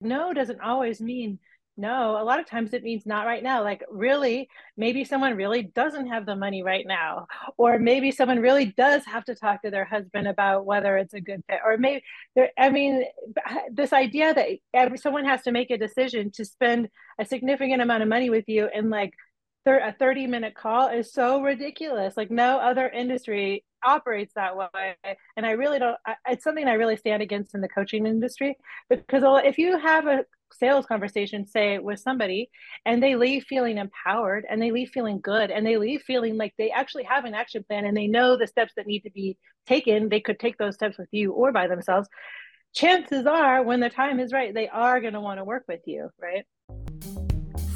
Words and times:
no 0.00 0.32
doesn't 0.32 0.60
always 0.60 1.00
mean 1.00 1.38
no. 1.76 2.20
A 2.20 2.24
lot 2.24 2.40
of 2.40 2.46
times 2.46 2.74
it 2.74 2.82
means 2.82 3.06
not 3.06 3.24
right 3.24 3.42
now. 3.42 3.62
Like 3.62 3.82
really 3.88 4.50
maybe 4.76 5.02
someone 5.02 5.34
really 5.34 5.62
doesn't 5.62 6.08
have 6.08 6.26
the 6.26 6.36
money 6.36 6.62
right 6.62 6.86
now 6.86 7.26
or 7.56 7.78
maybe 7.78 8.10
someone 8.10 8.40
really 8.40 8.66
does 8.66 9.04
have 9.06 9.24
to 9.24 9.34
talk 9.34 9.62
to 9.62 9.70
their 9.70 9.86
husband 9.86 10.28
about 10.28 10.66
whether 10.66 10.98
it's 10.98 11.14
a 11.14 11.20
good 11.20 11.42
fit 11.48 11.60
or 11.64 11.78
maybe 11.78 12.02
there 12.34 12.50
i 12.58 12.70
mean 12.70 13.04
this 13.72 13.92
idea 13.92 14.34
that 14.34 14.48
every 14.74 14.98
someone 14.98 15.24
has 15.24 15.42
to 15.42 15.52
make 15.52 15.70
a 15.70 15.78
decision 15.78 16.30
to 16.30 16.44
spend 16.44 16.88
a 17.18 17.24
significant 17.24 17.80
amount 17.80 18.02
of 18.02 18.08
money 18.08 18.30
with 18.30 18.44
you 18.48 18.66
and 18.66 18.90
like 18.90 19.14
a 19.66 19.92
30 19.92 20.26
minute 20.26 20.54
call 20.54 20.88
is 20.88 21.12
so 21.12 21.42
ridiculous. 21.42 22.16
Like 22.16 22.30
no 22.30 22.58
other 22.58 22.88
industry 22.88 23.64
operates 23.84 24.32
that 24.34 24.56
way 24.56 24.94
and 25.36 25.46
i 25.46 25.52
really 25.52 25.78
don't 25.78 25.96
it's 26.28 26.44
something 26.44 26.66
i 26.66 26.74
really 26.74 26.96
stand 26.96 27.22
against 27.22 27.54
in 27.54 27.60
the 27.60 27.68
coaching 27.68 28.06
industry 28.06 28.56
because 28.88 29.22
if 29.44 29.58
you 29.58 29.78
have 29.78 30.06
a 30.06 30.24
sales 30.52 30.84
conversation 30.86 31.46
say 31.46 31.78
with 31.78 32.00
somebody 32.00 32.50
and 32.84 33.02
they 33.02 33.14
leave 33.14 33.44
feeling 33.44 33.78
empowered 33.78 34.44
and 34.50 34.60
they 34.60 34.72
leave 34.72 34.90
feeling 34.90 35.20
good 35.20 35.50
and 35.50 35.64
they 35.64 35.76
leave 35.76 36.02
feeling 36.02 36.36
like 36.36 36.52
they 36.58 36.70
actually 36.70 37.04
have 37.04 37.24
an 37.24 37.34
action 37.34 37.64
plan 37.68 37.84
and 37.84 37.96
they 37.96 38.08
know 38.08 38.36
the 38.36 38.46
steps 38.46 38.72
that 38.76 38.86
need 38.86 39.00
to 39.00 39.10
be 39.10 39.38
taken 39.66 40.08
they 40.08 40.20
could 40.20 40.38
take 40.40 40.58
those 40.58 40.74
steps 40.74 40.98
with 40.98 41.08
you 41.12 41.32
or 41.32 41.52
by 41.52 41.68
themselves 41.68 42.08
chances 42.74 43.26
are 43.26 43.62
when 43.62 43.80
the 43.80 43.90
time 43.90 44.18
is 44.18 44.32
right 44.32 44.52
they 44.54 44.68
are 44.68 45.00
going 45.00 45.14
to 45.14 45.20
want 45.20 45.38
to 45.38 45.44
work 45.44 45.64
with 45.68 45.80
you 45.86 46.08
right 46.20 46.44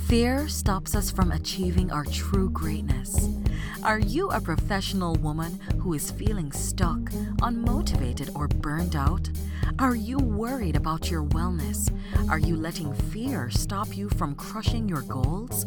Fear 0.07 0.49
stops 0.49 0.95
us 0.95 1.11
from 1.11 1.33
achieving 1.33 1.91
our 1.91 2.05
true 2.05 2.51
greatness. 2.51 3.24
Are 3.85 3.99
you 3.99 4.31
a 4.31 4.41
professional 4.41 5.15
woman 5.17 5.61
who 5.79 5.93
is 5.93 6.11
feeling 6.11 6.51
stuck, 6.53 7.01
unmotivated, 7.43 8.35
or 8.35 8.49
burned 8.49 8.97
out? 8.97 9.29
Are 9.79 9.95
you 9.95 10.17
worried 10.17 10.75
about 10.75 11.11
your 11.11 11.23
wellness? 11.23 11.93
Are 12.31 12.39
you 12.39 12.57
letting 12.57 12.95
fear 12.95 13.51
stop 13.51 13.95
you 13.95 14.09
from 14.09 14.37
crushing 14.37 14.89
your 14.89 15.03
goals? 15.03 15.67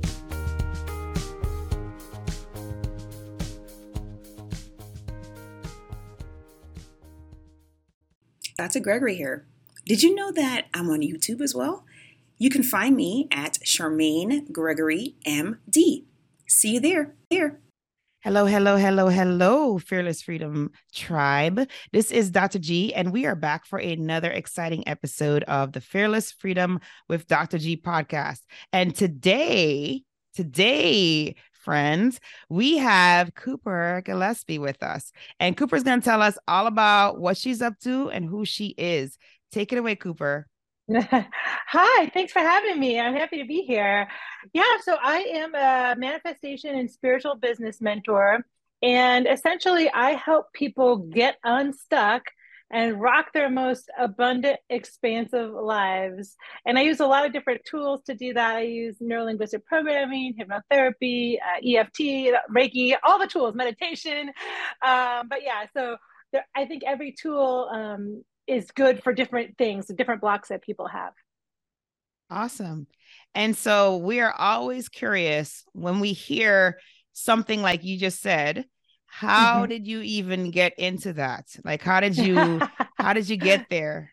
Dr. 8.61 8.79
Gregory 8.79 9.15
here. 9.15 9.47
Did 9.87 10.03
you 10.03 10.13
know 10.13 10.31
that 10.33 10.67
I'm 10.71 10.87
on 10.91 11.01
YouTube 11.01 11.41
as 11.41 11.55
well? 11.55 11.83
You 12.37 12.51
can 12.51 12.61
find 12.61 12.95
me 12.95 13.27
at 13.31 13.57
Charmaine 13.65 14.51
Gregory 14.51 15.15
MD. 15.25 16.03
See 16.47 16.73
you 16.73 16.79
there. 16.79 17.15
Here. 17.31 17.59
Hello, 18.19 18.45
hello, 18.45 18.77
hello, 18.77 19.07
hello, 19.07 19.79
Fearless 19.79 20.21
Freedom 20.21 20.69
Tribe. 20.93 21.67
This 21.91 22.11
is 22.11 22.29
Dr. 22.29 22.59
G, 22.59 22.93
and 22.93 23.11
we 23.11 23.25
are 23.25 23.33
back 23.33 23.65
for 23.65 23.79
another 23.79 24.29
exciting 24.29 24.87
episode 24.87 25.41
of 25.45 25.71
the 25.71 25.81
Fearless 25.81 26.31
Freedom 26.31 26.79
with 27.09 27.25
Dr. 27.25 27.57
G 27.57 27.77
podcast. 27.77 28.41
And 28.71 28.95
today, 28.95 30.03
today, 30.35 31.33
friends, 31.61 32.19
we 32.49 32.77
have 32.77 33.33
Cooper 33.35 34.01
Gillespie 34.05 34.59
with 34.59 34.81
us. 34.83 35.11
And 35.39 35.55
Cooper's 35.55 35.83
going 35.83 36.01
to 36.01 36.05
tell 36.05 36.21
us 36.21 36.37
all 36.47 36.67
about 36.67 37.19
what 37.19 37.37
she's 37.37 37.61
up 37.61 37.79
to 37.79 38.09
and 38.09 38.25
who 38.25 38.45
she 38.45 38.73
is. 38.77 39.17
Take 39.51 39.71
it 39.71 39.77
away, 39.77 39.95
Cooper. 39.95 40.47
Hi, 40.93 42.09
thanks 42.13 42.33
for 42.33 42.39
having 42.39 42.79
me. 42.79 42.99
I'm 42.99 43.13
happy 43.13 43.37
to 43.37 43.45
be 43.45 43.61
here. 43.61 44.07
Yeah, 44.53 44.63
so 44.83 44.97
I 45.01 45.19
am 45.19 45.55
a 45.55 45.95
manifestation 45.97 46.75
and 46.75 46.89
spiritual 46.89 47.35
business 47.35 47.79
mentor. 47.79 48.45
And 48.81 49.27
essentially, 49.27 49.89
I 49.91 50.11
help 50.11 50.51
people 50.53 50.97
get 50.97 51.37
unstuck 51.43 52.23
and 52.71 52.99
rock 52.99 53.33
their 53.33 53.49
most 53.49 53.89
abundant, 53.99 54.57
expansive 54.69 55.51
lives. 55.51 56.35
And 56.65 56.79
I 56.79 56.83
use 56.83 57.01
a 57.01 57.05
lot 57.05 57.25
of 57.25 57.33
different 57.33 57.61
tools 57.65 58.01
to 58.03 58.15
do 58.15 58.33
that. 58.33 58.55
I 58.55 58.61
use 58.61 58.97
neurolinguistic 59.01 59.65
programming, 59.65 60.35
hypnotherapy, 60.35 61.35
uh, 61.35 61.79
EFT, 61.79 62.33
Reiki, 62.49 62.95
all 63.03 63.19
the 63.19 63.27
tools, 63.27 63.55
meditation. 63.55 64.31
Um, 64.81 65.27
but 65.27 65.43
yeah, 65.43 65.65
so 65.75 65.97
there, 66.31 66.45
I 66.55 66.65
think 66.65 66.83
every 66.85 67.11
tool 67.11 67.69
um, 67.71 68.23
is 68.47 68.71
good 68.71 69.03
for 69.03 69.13
different 69.13 69.57
things, 69.57 69.87
different 69.87 70.21
blocks 70.21 70.49
that 70.49 70.63
people 70.63 70.87
have. 70.87 71.13
Awesome. 72.29 72.87
And 73.35 73.57
so 73.57 73.97
we 73.97 74.21
are 74.21 74.33
always 74.33 74.87
curious 74.87 75.65
when 75.73 75.99
we 75.99 76.13
hear 76.13 76.79
something 77.11 77.61
like 77.61 77.83
you 77.83 77.97
just 77.97 78.21
said, 78.21 78.65
how 79.11 79.61
mm-hmm. 79.61 79.69
did 79.69 79.87
you 79.87 80.01
even 80.01 80.51
get 80.51 80.77
into 80.79 81.13
that? 81.13 81.47
Like 81.63 81.81
how 81.81 81.99
did 81.99 82.17
you 82.17 82.61
how 82.95 83.13
did 83.13 83.29
you 83.29 83.37
get 83.37 83.67
there? 83.69 84.11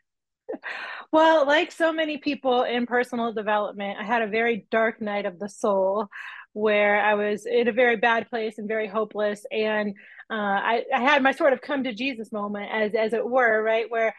Well, 1.10 1.46
like 1.46 1.72
so 1.72 1.92
many 1.92 2.18
people 2.18 2.64
in 2.64 2.86
personal 2.86 3.32
development, 3.32 3.98
I 3.98 4.04
had 4.04 4.22
a 4.22 4.26
very 4.26 4.66
dark 4.70 5.00
night 5.00 5.24
of 5.24 5.38
the 5.38 5.48
soul 5.48 6.08
where 6.52 7.00
I 7.00 7.14
was 7.14 7.46
in 7.46 7.68
a 7.68 7.72
very 7.72 7.96
bad 7.96 8.28
place 8.28 8.58
and 8.58 8.68
very 8.68 8.88
hopeless. 8.88 9.46
And 9.50 9.94
uh, 10.30 10.34
I, 10.34 10.84
I 10.94 11.00
had 11.00 11.22
my 11.22 11.32
sort 11.32 11.52
of 11.52 11.60
come 11.60 11.84
to 11.84 11.94
Jesus 11.94 12.32
moment, 12.32 12.70
as 12.72 12.94
as 12.94 13.12
it 13.12 13.26
were, 13.26 13.62
right, 13.62 13.90
where 13.90 14.14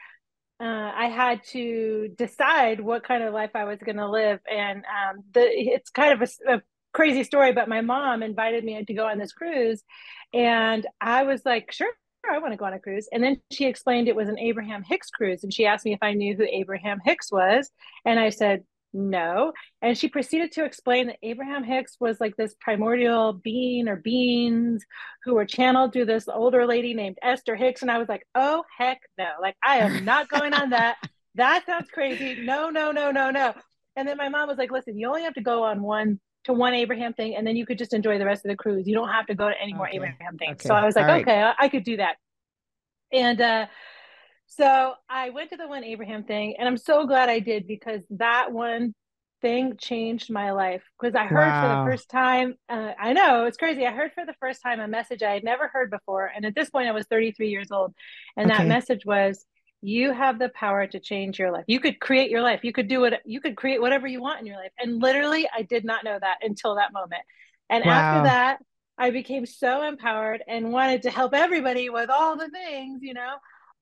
uh, 0.59 0.91
I 0.95 1.07
had 1.07 1.41
to 1.51 2.09
decide 2.17 2.81
what 2.81 3.03
kind 3.03 3.23
of 3.23 3.33
life 3.33 3.51
I 3.55 3.65
was 3.65 3.79
going 3.79 3.97
to 3.97 4.09
live, 4.09 4.39
and 4.49 4.79
um, 4.79 5.23
the 5.31 5.41
it's 5.41 5.89
kind 5.89 6.21
of 6.21 6.29
a, 6.47 6.55
a, 6.55 6.61
crazy 6.91 7.23
story, 7.23 7.53
but 7.53 7.69
my 7.69 7.81
mom 7.81 8.23
invited 8.23 8.63
me 8.63 8.83
to 8.83 8.93
go 8.95 9.05
on 9.05 9.19
this 9.19 9.31
cruise, 9.31 9.83
and 10.33 10.85
I 10.99 11.23
was 11.23 11.41
like, 11.45 11.71
sure. 11.71 11.91
I 12.29 12.37
want 12.39 12.51
to 12.51 12.57
go 12.57 12.65
on 12.65 12.73
a 12.73 12.79
cruise. 12.79 13.07
And 13.11 13.23
then 13.23 13.41
she 13.49 13.65
explained 13.65 14.07
it 14.07 14.15
was 14.15 14.29
an 14.29 14.37
Abraham 14.37 14.83
Hicks 14.83 15.09
cruise. 15.09 15.43
And 15.43 15.53
she 15.53 15.65
asked 15.65 15.85
me 15.85 15.93
if 15.93 16.03
I 16.03 16.13
knew 16.13 16.35
who 16.35 16.43
Abraham 16.43 16.99
Hicks 17.03 17.31
was. 17.31 17.71
And 18.05 18.19
I 18.19 18.29
said, 18.29 18.63
no. 18.93 19.53
And 19.81 19.97
she 19.97 20.09
proceeded 20.09 20.51
to 20.53 20.65
explain 20.65 21.07
that 21.07 21.17
Abraham 21.23 21.63
Hicks 21.63 21.95
was 21.99 22.19
like 22.19 22.35
this 22.35 22.55
primordial 22.59 23.33
being 23.33 23.87
or 23.87 23.95
beings 23.95 24.83
who 25.23 25.35
were 25.35 25.45
channeled 25.45 25.93
through 25.93 26.05
this 26.05 26.27
older 26.27 26.65
lady 26.65 26.93
named 26.93 27.17
Esther 27.21 27.55
Hicks. 27.55 27.81
And 27.81 27.91
I 27.91 27.97
was 27.97 28.09
like, 28.09 28.27
oh, 28.35 28.63
heck 28.77 28.99
no. 29.17 29.29
Like, 29.41 29.55
I 29.63 29.77
am 29.77 30.05
not 30.05 30.27
going 30.29 30.53
on 30.53 30.71
that. 30.71 30.97
That 31.35 31.65
sounds 31.65 31.89
crazy. 31.89 32.41
No, 32.43 32.69
no, 32.69 32.91
no, 32.91 33.11
no, 33.11 33.29
no. 33.29 33.53
And 33.95 34.07
then 34.07 34.17
my 34.17 34.29
mom 34.29 34.49
was 34.49 34.57
like, 34.57 34.71
listen, 34.71 34.97
you 34.97 35.07
only 35.07 35.23
have 35.23 35.35
to 35.35 35.41
go 35.41 35.63
on 35.63 35.81
one 35.81 36.19
to 36.49 36.53
one 36.53 36.73
Abraham 36.73 37.13
thing 37.13 37.35
and 37.35 37.45
then 37.45 37.55
you 37.55 37.65
could 37.65 37.77
just 37.77 37.93
enjoy 37.93 38.17
the 38.17 38.25
rest 38.25 38.43
of 38.45 38.49
the 38.49 38.55
cruise. 38.55 38.87
You 38.87 38.95
don't 38.95 39.09
have 39.09 39.27
to 39.27 39.35
go 39.35 39.49
to 39.49 39.55
any 39.61 39.73
more 39.73 39.87
okay. 39.87 39.97
Abraham 39.97 40.37
things. 40.37 40.53
Okay. 40.53 40.67
So 40.67 40.73
I 40.73 40.85
was 40.85 40.95
like, 40.95 41.05
right. 41.05 41.21
okay, 41.21 41.41
I, 41.41 41.53
I 41.57 41.69
could 41.69 41.83
do 41.83 41.97
that. 41.97 42.15
And 43.11 43.39
uh 43.39 43.65
so 44.49 44.93
I 45.07 45.29
went 45.29 45.51
to 45.51 45.57
the 45.57 45.67
one 45.67 45.83
Abraham 45.83 46.23
thing, 46.23 46.55
and 46.57 46.67
I'm 46.67 46.75
so 46.75 47.05
glad 47.05 47.29
I 47.29 47.39
did 47.39 47.67
because 47.67 48.01
that 48.09 48.51
one 48.51 48.95
thing 49.41 49.77
changed 49.77 50.31
my 50.31 50.51
life. 50.51 50.83
Because 50.99 51.15
I 51.15 51.25
heard 51.25 51.47
wow. 51.47 51.61
for 51.61 51.67
the 51.67 51.91
first 51.91 52.09
time, 52.09 52.55
uh, 52.67 52.93
I 52.99 53.13
know 53.13 53.45
it's 53.45 53.57
crazy. 53.57 53.85
I 53.85 53.91
heard 53.91 54.11
for 54.13 54.25
the 54.25 54.33
first 54.39 54.63
time 54.63 54.79
a 54.79 54.87
message 54.87 55.21
I 55.21 55.33
had 55.33 55.43
never 55.43 55.67
heard 55.67 55.91
before. 55.91 56.31
And 56.35 56.45
at 56.45 56.55
this 56.55 56.71
point, 56.71 56.87
I 56.87 56.93
was 56.93 57.05
33 57.05 57.49
years 57.49 57.71
old. 57.71 57.93
And 58.35 58.51
okay. 58.51 58.57
that 58.57 58.67
message 58.67 59.05
was, 59.05 59.45
you 59.81 60.11
have 60.11 60.39
the 60.39 60.49
power 60.49 60.85
to 60.87 60.99
change 60.99 61.39
your 61.39 61.51
life. 61.51 61.63
You 61.67 61.79
could 61.79 61.99
create 61.99 62.29
your 62.29 62.41
life. 62.41 62.61
You 62.63 62.73
could 62.73 62.87
do 62.87 63.05
it. 63.05 63.21
You 63.25 63.39
could 63.41 63.55
create 63.55 63.81
whatever 63.81 64.07
you 64.07 64.21
want 64.21 64.41
in 64.41 64.45
your 64.45 64.57
life. 64.57 64.71
And 64.79 65.01
literally, 65.01 65.47
I 65.55 65.61
did 65.61 65.85
not 65.85 66.03
know 66.03 66.17
that 66.19 66.37
until 66.41 66.75
that 66.75 66.93
moment. 66.93 67.21
And 67.69 67.85
wow. 67.85 67.91
after 67.91 68.23
that, 68.23 68.57
I 68.97 69.11
became 69.11 69.45
so 69.45 69.87
empowered 69.87 70.43
and 70.47 70.73
wanted 70.73 71.03
to 71.03 71.09
help 71.09 71.33
everybody 71.33 71.89
with 71.89 72.09
all 72.09 72.37
the 72.37 72.49
things, 72.49 72.99
you 73.01 73.13
know 73.13 73.35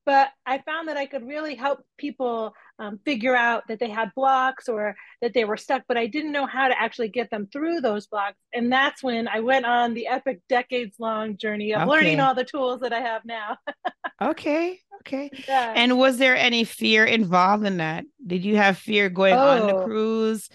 but 0.07 0.29
I 0.45 0.59
found 0.59 0.87
that 0.87 0.95
I 0.95 1.05
could 1.05 1.27
really 1.27 1.53
help 1.53 1.81
people 1.97 2.53
um, 2.79 2.97
figure 3.03 3.35
out 3.35 3.63
that 3.67 3.77
they 3.77 3.89
had 3.89 4.13
blocks 4.15 4.69
or 4.69 4.95
that 5.21 5.33
they 5.33 5.43
were 5.43 5.57
stuck, 5.57 5.83
but 5.85 5.97
I 5.97 6.07
didn't 6.07 6.31
know 6.31 6.45
how 6.45 6.69
to 6.69 6.81
actually 6.81 7.09
get 7.09 7.29
them 7.29 7.49
through 7.51 7.81
those 7.81 8.07
blocks. 8.07 8.37
And 8.53 8.71
that's 8.71 9.03
when 9.03 9.27
I 9.27 9.41
went 9.41 9.65
on 9.65 9.93
the 9.93 10.07
epic 10.07 10.39
decades 10.47 10.95
long 10.97 11.35
journey 11.35 11.73
of 11.73 11.81
okay. 11.81 11.91
learning 11.91 12.19
all 12.21 12.33
the 12.33 12.45
tools 12.45 12.79
that 12.79 12.93
I 12.93 13.01
have 13.01 13.25
now. 13.25 13.57
okay. 14.21 14.79
Okay. 15.01 15.29
Yeah. 15.45 15.73
And 15.75 15.99
was 15.99 16.17
there 16.17 16.37
any 16.37 16.63
fear 16.63 17.03
involved 17.03 17.65
in 17.65 17.77
that? 17.77 18.05
Did 18.25 18.45
you 18.45 18.55
have 18.55 18.77
fear 18.77 19.09
going 19.09 19.33
oh. 19.33 19.39
on 19.39 19.67
the 19.67 19.75
oh. 19.75 19.83
cruise? 19.83 20.47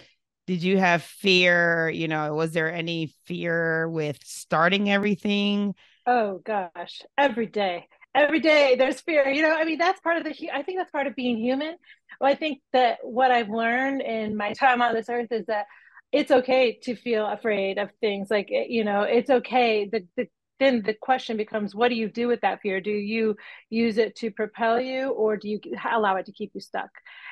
Did 0.47 0.63
you 0.63 0.79
have 0.79 1.03
fear? 1.03 1.91
You 1.91 2.09
know, 2.09 2.35
was 2.35 2.53
there 2.53 2.73
any 2.73 3.13
fear 3.27 3.87
with 3.87 4.19
starting 4.25 4.91
everything? 4.91 5.75
Oh 6.07 6.41
gosh, 6.43 7.03
every 7.19 7.47
day 7.47 7.87
every 8.15 8.41
day 8.41 8.77
there's 8.77 9.01
fear 9.01 9.29
you 9.29 9.43
know 9.43 9.55
i 9.55 9.65
mean 9.65 9.79
that's 9.79 10.01
part 10.01 10.17
of 10.17 10.25
the 10.25 10.51
i 10.53 10.63
think 10.63 10.79
that's 10.79 10.91
part 10.91 11.07
of 11.07 11.17
being 11.17 11.39
human. 11.39 11.77
Well, 12.21 12.31
i 12.31 12.35
think 12.35 12.61
that 12.73 12.99
what 13.03 13.31
i've 13.31 13.49
learned 13.49 14.03
in 14.03 14.37
my 14.37 14.53
time 14.53 14.83
on 14.83 14.95
this 14.95 15.09
earth 15.09 15.33
is 15.33 15.47
that 15.47 15.67
it's 16.13 16.31
okay 16.31 16.79
to 16.83 16.95
feel 16.95 17.27
afraid 17.27 17.79
of 17.79 17.91
things 18.01 18.29
like 18.31 18.51
eh, 18.53 18.67
you 18.69 18.85
know 18.85 19.03
it's 19.03 19.31
okay 19.31 19.89
the, 19.91 20.07
the 20.17 20.29
then 20.63 20.83
the 20.83 20.95
question 20.95 21.37
becomes 21.37 21.75
what 21.75 21.89
do 21.89 21.97
you 21.97 22.09
do 22.09 22.29
with 22.29 22.41
that 22.43 22.61
fear? 22.63 22.81
Do 22.81 22.91
you 22.91 23.37
use 23.69 23.99
it 23.99 24.15
to 24.17 24.31
propel 24.31 24.81
you 24.81 25.09
or 25.09 25.37
do 25.37 25.49
you 25.49 25.61
allow 25.91 26.15
it 26.17 26.27
to 26.27 26.33
keep 26.33 26.53
you 26.55 26.61
stuck? 26.61 26.91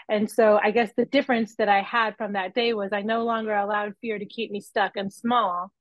And 0.09 0.29
so 0.29 0.59
i 0.62 0.71
guess 0.73 0.91
the 0.97 1.05
difference 1.05 1.55
that 1.56 1.69
i 1.69 1.81
had 1.81 2.17
from 2.17 2.33
that 2.33 2.55
day 2.55 2.75
was 2.75 2.91
i 2.93 3.03
no 3.03 3.25
longer 3.25 3.55
allowed 3.55 3.94
fear 4.00 4.19
to 4.19 4.26
keep 4.26 4.50
me 4.50 4.61
stuck 4.61 4.97
and 4.97 5.12
small. 5.12 5.73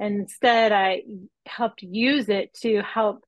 And 0.00 0.22
instead 0.22 0.72
i 0.72 1.02
helped 1.46 1.82
use 1.82 2.28
it 2.28 2.52
to 2.62 2.82
help 2.82 3.24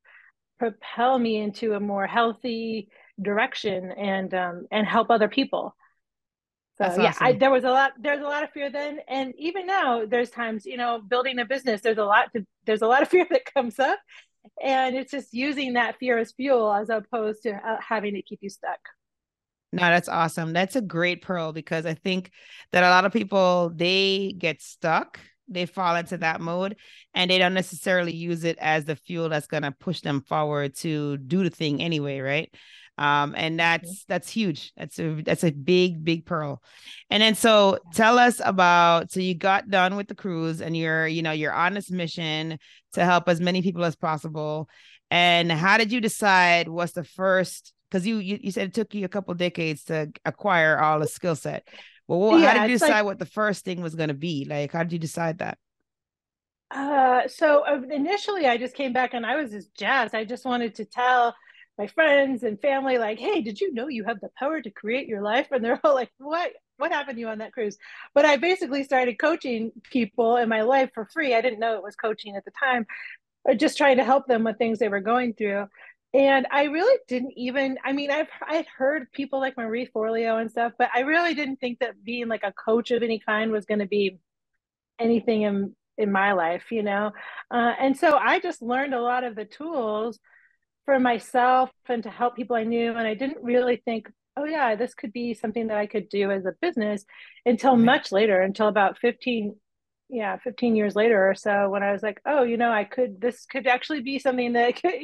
propel 0.60 1.18
me 1.18 1.38
into 1.38 1.74
a 1.74 1.80
more 1.80 2.06
healthy 2.06 2.88
direction 3.20 3.90
and 3.90 4.32
um, 4.34 4.66
and 4.70 4.86
help 4.86 5.10
other 5.10 5.28
people 5.28 5.74
so 6.80 6.84
That's 6.84 6.98
yeah, 6.98 7.12
I, 7.20 7.32
there 7.34 7.50
was 7.50 7.64
a 7.64 7.70
lot. 7.70 7.92
There's 8.00 8.22
a 8.22 8.26
lot 8.26 8.42
of 8.42 8.50
fear 8.52 8.70
then, 8.70 9.00
and 9.06 9.34
even 9.36 9.66
now, 9.66 10.06
there's 10.06 10.30
times 10.30 10.64
you 10.64 10.78
know, 10.78 11.02
building 11.06 11.38
a 11.38 11.44
business. 11.44 11.82
There's 11.82 11.98
a 11.98 12.04
lot 12.04 12.32
to. 12.34 12.46
There's 12.64 12.80
a 12.80 12.86
lot 12.86 13.02
of 13.02 13.08
fear 13.10 13.26
that 13.30 13.42
comes 13.52 13.78
up, 13.78 13.98
and 14.64 14.96
it's 14.96 15.10
just 15.10 15.34
using 15.34 15.74
that 15.74 15.98
fear 15.98 16.16
as 16.16 16.32
fuel 16.32 16.72
as 16.72 16.88
opposed 16.88 17.42
to 17.42 17.50
uh, 17.50 17.76
having 17.86 18.16
it 18.16 18.24
keep 18.24 18.38
you 18.40 18.48
stuck. 18.48 18.78
No, 19.72 19.82
that's 19.82 20.08
awesome. 20.08 20.54
That's 20.54 20.74
a 20.74 20.80
great 20.80 21.20
pearl 21.20 21.52
because 21.52 21.84
I 21.84 21.92
think 21.92 22.30
that 22.72 22.82
a 22.82 22.88
lot 22.88 23.04
of 23.04 23.12
people 23.12 23.72
they 23.76 24.34
get 24.38 24.62
stuck. 24.62 25.20
They 25.50 25.66
fall 25.66 25.96
into 25.96 26.16
that 26.18 26.40
mode 26.40 26.76
and 27.14 27.30
they 27.30 27.38
don't 27.38 27.54
necessarily 27.54 28.14
use 28.14 28.44
it 28.44 28.56
as 28.58 28.84
the 28.84 28.96
fuel 28.96 29.28
that's 29.28 29.46
going 29.46 29.64
to 29.64 29.72
push 29.72 30.00
them 30.00 30.22
forward 30.22 30.74
to 30.76 31.16
do 31.18 31.44
the 31.44 31.50
thing 31.50 31.82
anyway, 31.82 32.20
right? 32.20 32.54
um, 33.00 33.34
and 33.34 33.58
that's 33.58 34.04
that's 34.04 34.28
huge. 34.28 34.72
That's 34.76 34.98
a 34.98 35.22
that's 35.22 35.42
a 35.42 35.50
big 35.50 36.04
big 36.04 36.26
pearl. 36.26 36.62
And 37.08 37.22
then 37.22 37.34
so 37.34 37.78
tell 37.94 38.18
us 38.18 38.42
about 38.44 39.10
so 39.10 39.20
you 39.20 39.34
got 39.34 39.70
done 39.70 39.96
with 39.96 40.06
the 40.06 40.14
cruise 40.14 40.60
and 40.60 40.76
you're 40.76 41.06
you 41.06 41.22
know 41.22 41.32
you're 41.32 41.52
on 41.52 41.72
this 41.72 41.90
mission 41.90 42.58
to 42.92 43.04
help 43.04 43.26
as 43.26 43.40
many 43.40 43.62
people 43.62 43.84
as 43.84 43.96
possible. 43.96 44.68
And 45.10 45.50
how 45.50 45.78
did 45.78 45.90
you 45.90 46.02
decide 46.02 46.68
what's 46.68 46.92
the 46.92 47.02
first 47.02 47.72
because 47.90 48.06
you, 48.06 48.18
you 48.18 48.38
you 48.42 48.50
said 48.52 48.68
it 48.68 48.74
took 48.74 48.94
you 48.94 49.06
a 49.06 49.08
couple 49.08 49.32
decades 49.32 49.84
to 49.84 50.12
acquire 50.26 50.78
all 50.78 51.00
the 51.00 51.08
skill 51.08 51.34
set 51.34 51.66
well 52.18 52.38
yeah, 52.38 52.52
how 52.52 52.62
did 52.62 52.70
you 52.70 52.76
decide 52.76 52.90
like, 52.90 53.04
what 53.04 53.18
the 53.18 53.26
first 53.26 53.64
thing 53.64 53.80
was 53.82 53.94
going 53.94 54.08
to 54.08 54.14
be? 54.14 54.46
Like 54.48 54.72
how 54.72 54.82
did 54.82 54.92
you 54.92 54.98
decide 54.98 55.38
that? 55.38 55.58
Uh 56.70 57.22
so 57.26 57.64
uh, 57.66 57.80
initially 57.90 58.46
i 58.46 58.56
just 58.56 58.74
came 58.74 58.92
back 58.92 59.12
and 59.12 59.26
i 59.26 59.36
was 59.36 59.50
just 59.50 59.74
jazzed. 59.74 60.14
I 60.14 60.24
just 60.24 60.44
wanted 60.44 60.76
to 60.76 60.84
tell 60.84 61.34
my 61.78 61.86
friends 61.86 62.42
and 62.42 62.60
family 62.60 62.98
like 62.98 63.18
hey 63.18 63.40
did 63.40 63.60
you 63.60 63.72
know 63.72 63.88
you 63.88 64.04
have 64.04 64.20
the 64.20 64.28
power 64.38 64.60
to 64.60 64.70
create 64.70 65.08
your 65.08 65.22
life? 65.22 65.48
And 65.50 65.64
they're 65.64 65.80
all 65.84 65.94
like 66.02 66.10
what? 66.18 66.52
What 66.76 66.92
happened 66.92 67.16
to 67.16 67.20
you 67.20 67.28
on 67.28 67.38
that 67.38 67.52
cruise? 67.52 67.76
But 68.14 68.24
i 68.24 68.36
basically 68.36 68.84
started 68.84 69.18
coaching 69.18 69.72
people 69.90 70.36
in 70.36 70.48
my 70.48 70.62
life 70.62 70.90
for 70.94 71.06
free. 71.12 71.34
I 71.34 71.40
didn't 71.40 71.60
know 71.60 71.74
it 71.74 71.82
was 71.82 71.96
coaching 71.96 72.36
at 72.36 72.44
the 72.44 72.52
time 72.52 72.86
just 73.56 73.76
trying 73.76 73.96
to 73.96 74.04
help 74.04 74.26
them 74.26 74.44
with 74.44 74.58
things 74.58 74.78
they 74.78 74.88
were 74.88 75.00
going 75.00 75.34
through 75.34 75.66
and 76.12 76.46
i 76.50 76.64
really 76.64 76.98
didn't 77.08 77.32
even 77.36 77.78
i 77.84 77.92
mean 77.92 78.10
i've 78.10 78.28
i'd 78.48 78.66
heard 78.76 79.10
people 79.12 79.38
like 79.38 79.56
marie 79.56 79.88
forleo 79.94 80.40
and 80.40 80.50
stuff 80.50 80.72
but 80.78 80.88
i 80.94 81.00
really 81.00 81.34
didn't 81.34 81.56
think 81.56 81.78
that 81.78 82.02
being 82.02 82.28
like 82.28 82.42
a 82.42 82.52
coach 82.52 82.90
of 82.90 83.02
any 83.02 83.18
kind 83.18 83.50
was 83.52 83.66
going 83.66 83.78
to 83.78 83.86
be 83.86 84.18
anything 84.98 85.42
in 85.42 85.74
in 85.98 86.10
my 86.10 86.32
life 86.32 86.64
you 86.70 86.82
know 86.82 87.12
uh, 87.50 87.72
and 87.78 87.96
so 87.96 88.16
i 88.16 88.40
just 88.40 88.62
learned 88.62 88.94
a 88.94 89.00
lot 89.00 89.24
of 89.24 89.36
the 89.36 89.44
tools 89.44 90.18
for 90.90 90.98
myself 90.98 91.70
and 91.88 92.02
to 92.02 92.10
help 92.10 92.34
people 92.34 92.56
I 92.56 92.64
knew. 92.64 92.90
And 92.90 93.06
I 93.06 93.14
didn't 93.14 93.42
really 93.42 93.76
think, 93.84 94.10
oh, 94.36 94.44
yeah, 94.44 94.74
this 94.74 94.92
could 94.92 95.12
be 95.12 95.34
something 95.34 95.68
that 95.68 95.76
I 95.76 95.86
could 95.86 96.08
do 96.08 96.32
as 96.32 96.44
a 96.46 96.54
business 96.60 97.04
until 97.46 97.76
much 97.76 98.10
later, 98.10 98.40
until 98.40 98.66
about 98.66 98.98
15, 98.98 99.54
yeah, 100.10 100.36
15 100.38 100.76
years 100.76 100.96
later 100.96 101.30
or 101.30 101.34
so, 101.34 101.68
when 101.70 101.82
I 101.82 101.92
was 101.92 102.02
like, 102.02 102.20
oh, 102.26 102.42
you 102.42 102.56
know, 102.56 102.70
I 102.70 102.84
could, 102.84 103.20
this 103.20 103.46
could 103.46 103.66
actually 103.66 104.00
be 104.02 104.18
something 104.18 104.54
that 104.54 104.80
could, 104.82 104.94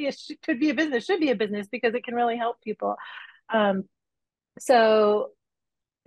could 0.43 0.59
be 0.59 0.69
a 0.69 0.73
business, 0.73 1.05
should 1.05 1.19
be 1.19 1.31
a 1.31 1.35
business 1.35 1.67
because 1.71 1.93
it 1.93 2.03
can 2.03 2.15
really 2.15 2.37
help 2.37 2.61
people. 2.61 2.95
Um, 3.49 3.85
so, 4.59 5.29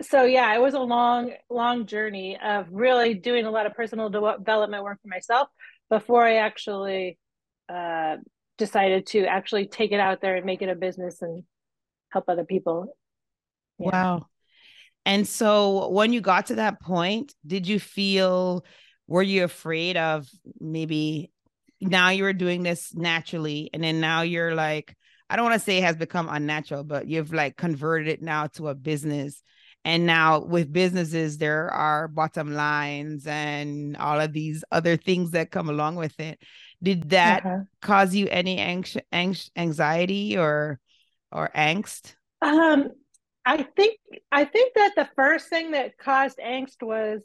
so 0.01 0.23
yeah, 0.23 0.53
it 0.55 0.61
was 0.61 0.73
a 0.73 0.79
long, 0.79 1.31
long 1.49 1.85
journey 1.85 2.37
of 2.43 2.67
really 2.71 3.13
doing 3.13 3.45
a 3.45 3.51
lot 3.51 3.65
of 3.65 3.73
personal 3.73 4.09
development 4.09 4.83
work 4.83 4.99
for 5.01 5.07
myself 5.07 5.47
before 5.89 6.25
I 6.25 6.35
actually 6.37 7.17
uh, 7.69 8.17
decided 8.57 9.07
to 9.07 9.25
actually 9.25 9.67
take 9.67 9.91
it 9.91 9.99
out 9.99 10.21
there 10.21 10.35
and 10.35 10.45
make 10.45 10.61
it 10.61 10.69
a 10.69 10.75
business 10.75 11.21
and 11.21 11.43
help 12.09 12.25
other 12.27 12.45
people. 12.45 12.95
Yeah. 13.79 13.89
Wow. 13.91 14.27
And 15.05 15.27
so 15.27 15.89
when 15.89 16.13
you 16.13 16.21
got 16.21 16.47
to 16.47 16.55
that 16.55 16.79
point, 16.81 17.33
did 17.45 17.67
you 17.67 17.79
feel 17.79 18.63
were 19.11 19.21
you 19.21 19.43
afraid 19.43 19.97
of 19.97 20.29
maybe 20.59 21.29
now 21.81 22.09
you 22.09 22.23
were 22.23 22.31
doing 22.33 22.63
this 22.63 22.95
naturally 22.95 23.69
and 23.73 23.83
then 23.83 23.99
now 23.99 24.21
you're 24.21 24.55
like 24.55 24.95
I 25.29 25.35
don't 25.35 25.45
want 25.45 25.59
to 25.61 25.65
say 25.65 25.77
it 25.77 25.85
has 25.85 25.95
become 25.95 26.27
unnatural, 26.29 26.83
but 26.83 27.07
you've 27.07 27.31
like 27.31 27.55
converted 27.55 28.09
it 28.09 28.21
now 28.21 28.47
to 28.47 28.67
a 28.67 28.75
business. 28.75 29.41
And 29.85 30.05
now 30.05 30.41
with 30.41 30.73
businesses, 30.73 31.37
there 31.37 31.69
are 31.69 32.09
bottom 32.09 32.53
lines 32.53 33.25
and 33.25 33.95
all 33.95 34.19
of 34.19 34.33
these 34.33 34.65
other 34.73 34.97
things 34.97 35.31
that 35.31 35.49
come 35.49 35.69
along 35.69 35.95
with 35.95 36.19
it. 36.19 36.37
Did 36.83 37.11
that 37.11 37.45
uh-huh. 37.45 37.59
cause 37.81 38.13
you 38.13 38.27
any 38.29 38.57
anx- 38.57 38.97
anx- 39.13 39.51
anxiety 39.55 40.37
or 40.37 40.81
or 41.31 41.49
angst? 41.55 42.15
Um, 42.41 42.89
I 43.45 43.63
think 43.63 43.99
I 44.33 44.43
think 44.43 44.73
that 44.75 44.95
the 44.97 45.07
first 45.15 45.47
thing 45.47 45.71
that 45.71 45.97
caused 45.97 46.39
angst 46.39 46.81
was 46.81 47.21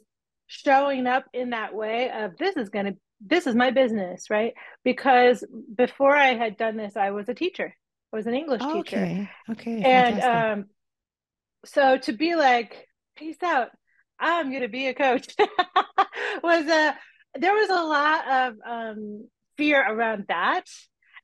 showing 0.47 1.07
up 1.07 1.25
in 1.33 1.51
that 1.51 1.73
way 1.73 2.09
of 2.09 2.37
this 2.37 2.55
is 2.55 2.69
going 2.69 2.85
to 2.85 2.95
this 3.19 3.47
is 3.47 3.55
my 3.55 3.71
business, 3.71 4.29
right? 4.29 4.53
Because 4.83 5.43
before 5.75 6.15
I 6.15 6.35
had 6.35 6.55
done 6.55 6.77
this, 6.77 6.95
I 6.95 7.11
was 7.11 7.27
a 7.29 7.33
teacher. 7.33 7.75
I 8.13 8.15
was 8.15 8.27
an 8.27 8.35
English 8.35 8.61
okay. 8.61 8.73
teacher. 8.73 9.29
Okay. 9.51 9.81
And 9.81 10.21
um, 10.21 10.65
so 11.65 11.97
to 11.97 12.13
be 12.13 12.35
like, 12.35 12.87
peace 13.15 13.41
out, 13.43 13.69
I'm 14.19 14.49
going 14.49 14.61
to 14.61 14.67
be 14.67 14.87
a 14.87 14.93
coach 14.93 15.27
was 16.43 16.65
a 16.67 16.95
there 17.39 17.53
was 17.53 17.69
a 17.69 17.83
lot 17.83 18.27
of 18.27 18.53
um 18.67 19.27
fear 19.57 19.83
around 19.83 20.25
that 20.27 20.65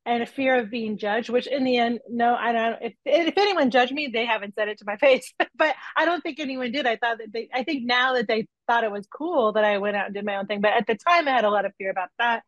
and 0.06 0.22
a 0.22 0.26
fear 0.26 0.58
of 0.60 0.70
being 0.70 0.98
judged 0.98 1.30
which 1.30 1.48
in 1.48 1.64
the 1.64 1.78
end 1.78 2.00
no 2.10 2.36
i 2.36 2.52
don't 2.52 2.78
if, 2.82 2.94
if 3.06 3.38
anyone 3.38 3.70
judged 3.72 3.92
me 3.92 4.08
they 4.08 4.26
haven't 4.26 4.54
said 4.56 4.68
it 4.68 4.78
to 4.78 4.86
my 4.86 4.98
face 5.06 5.34
but 5.56 5.76
i 5.96 6.06
don't 6.06 6.22
think 6.22 6.40
anyone 6.40 6.72
did 6.72 6.86
i 6.86 6.96
thought 6.96 7.18
that 7.18 7.32
they 7.32 7.50
i 7.54 7.64
think 7.64 7.86
now 7.86 8.14
that 8.14 8.28
they 8.28 8.48
thought 8.68 8.84
it 8.84 8.92
was 8.92 9.08
cool 9.08 9.54
that 9.54 9.64
i 9.64 9.78
went 9.78 9.96
out 9.96 10.06
and 10.06 10.16
did 10.16 10.26
my 10.26 10.36
own 10.36 10.46
thing 10.46 10.62
but 10.62 10.74
at 10.74 10.88
the 10.88 10.96
time 10.96 11.28
i 11.28 11.32
had 11.32 11.46
a 11.46 11.50
lot 11.50 11.66
of 11.66 11.74
fear 11.78 11.90
about 11.90 12.10
that 12.20 12.44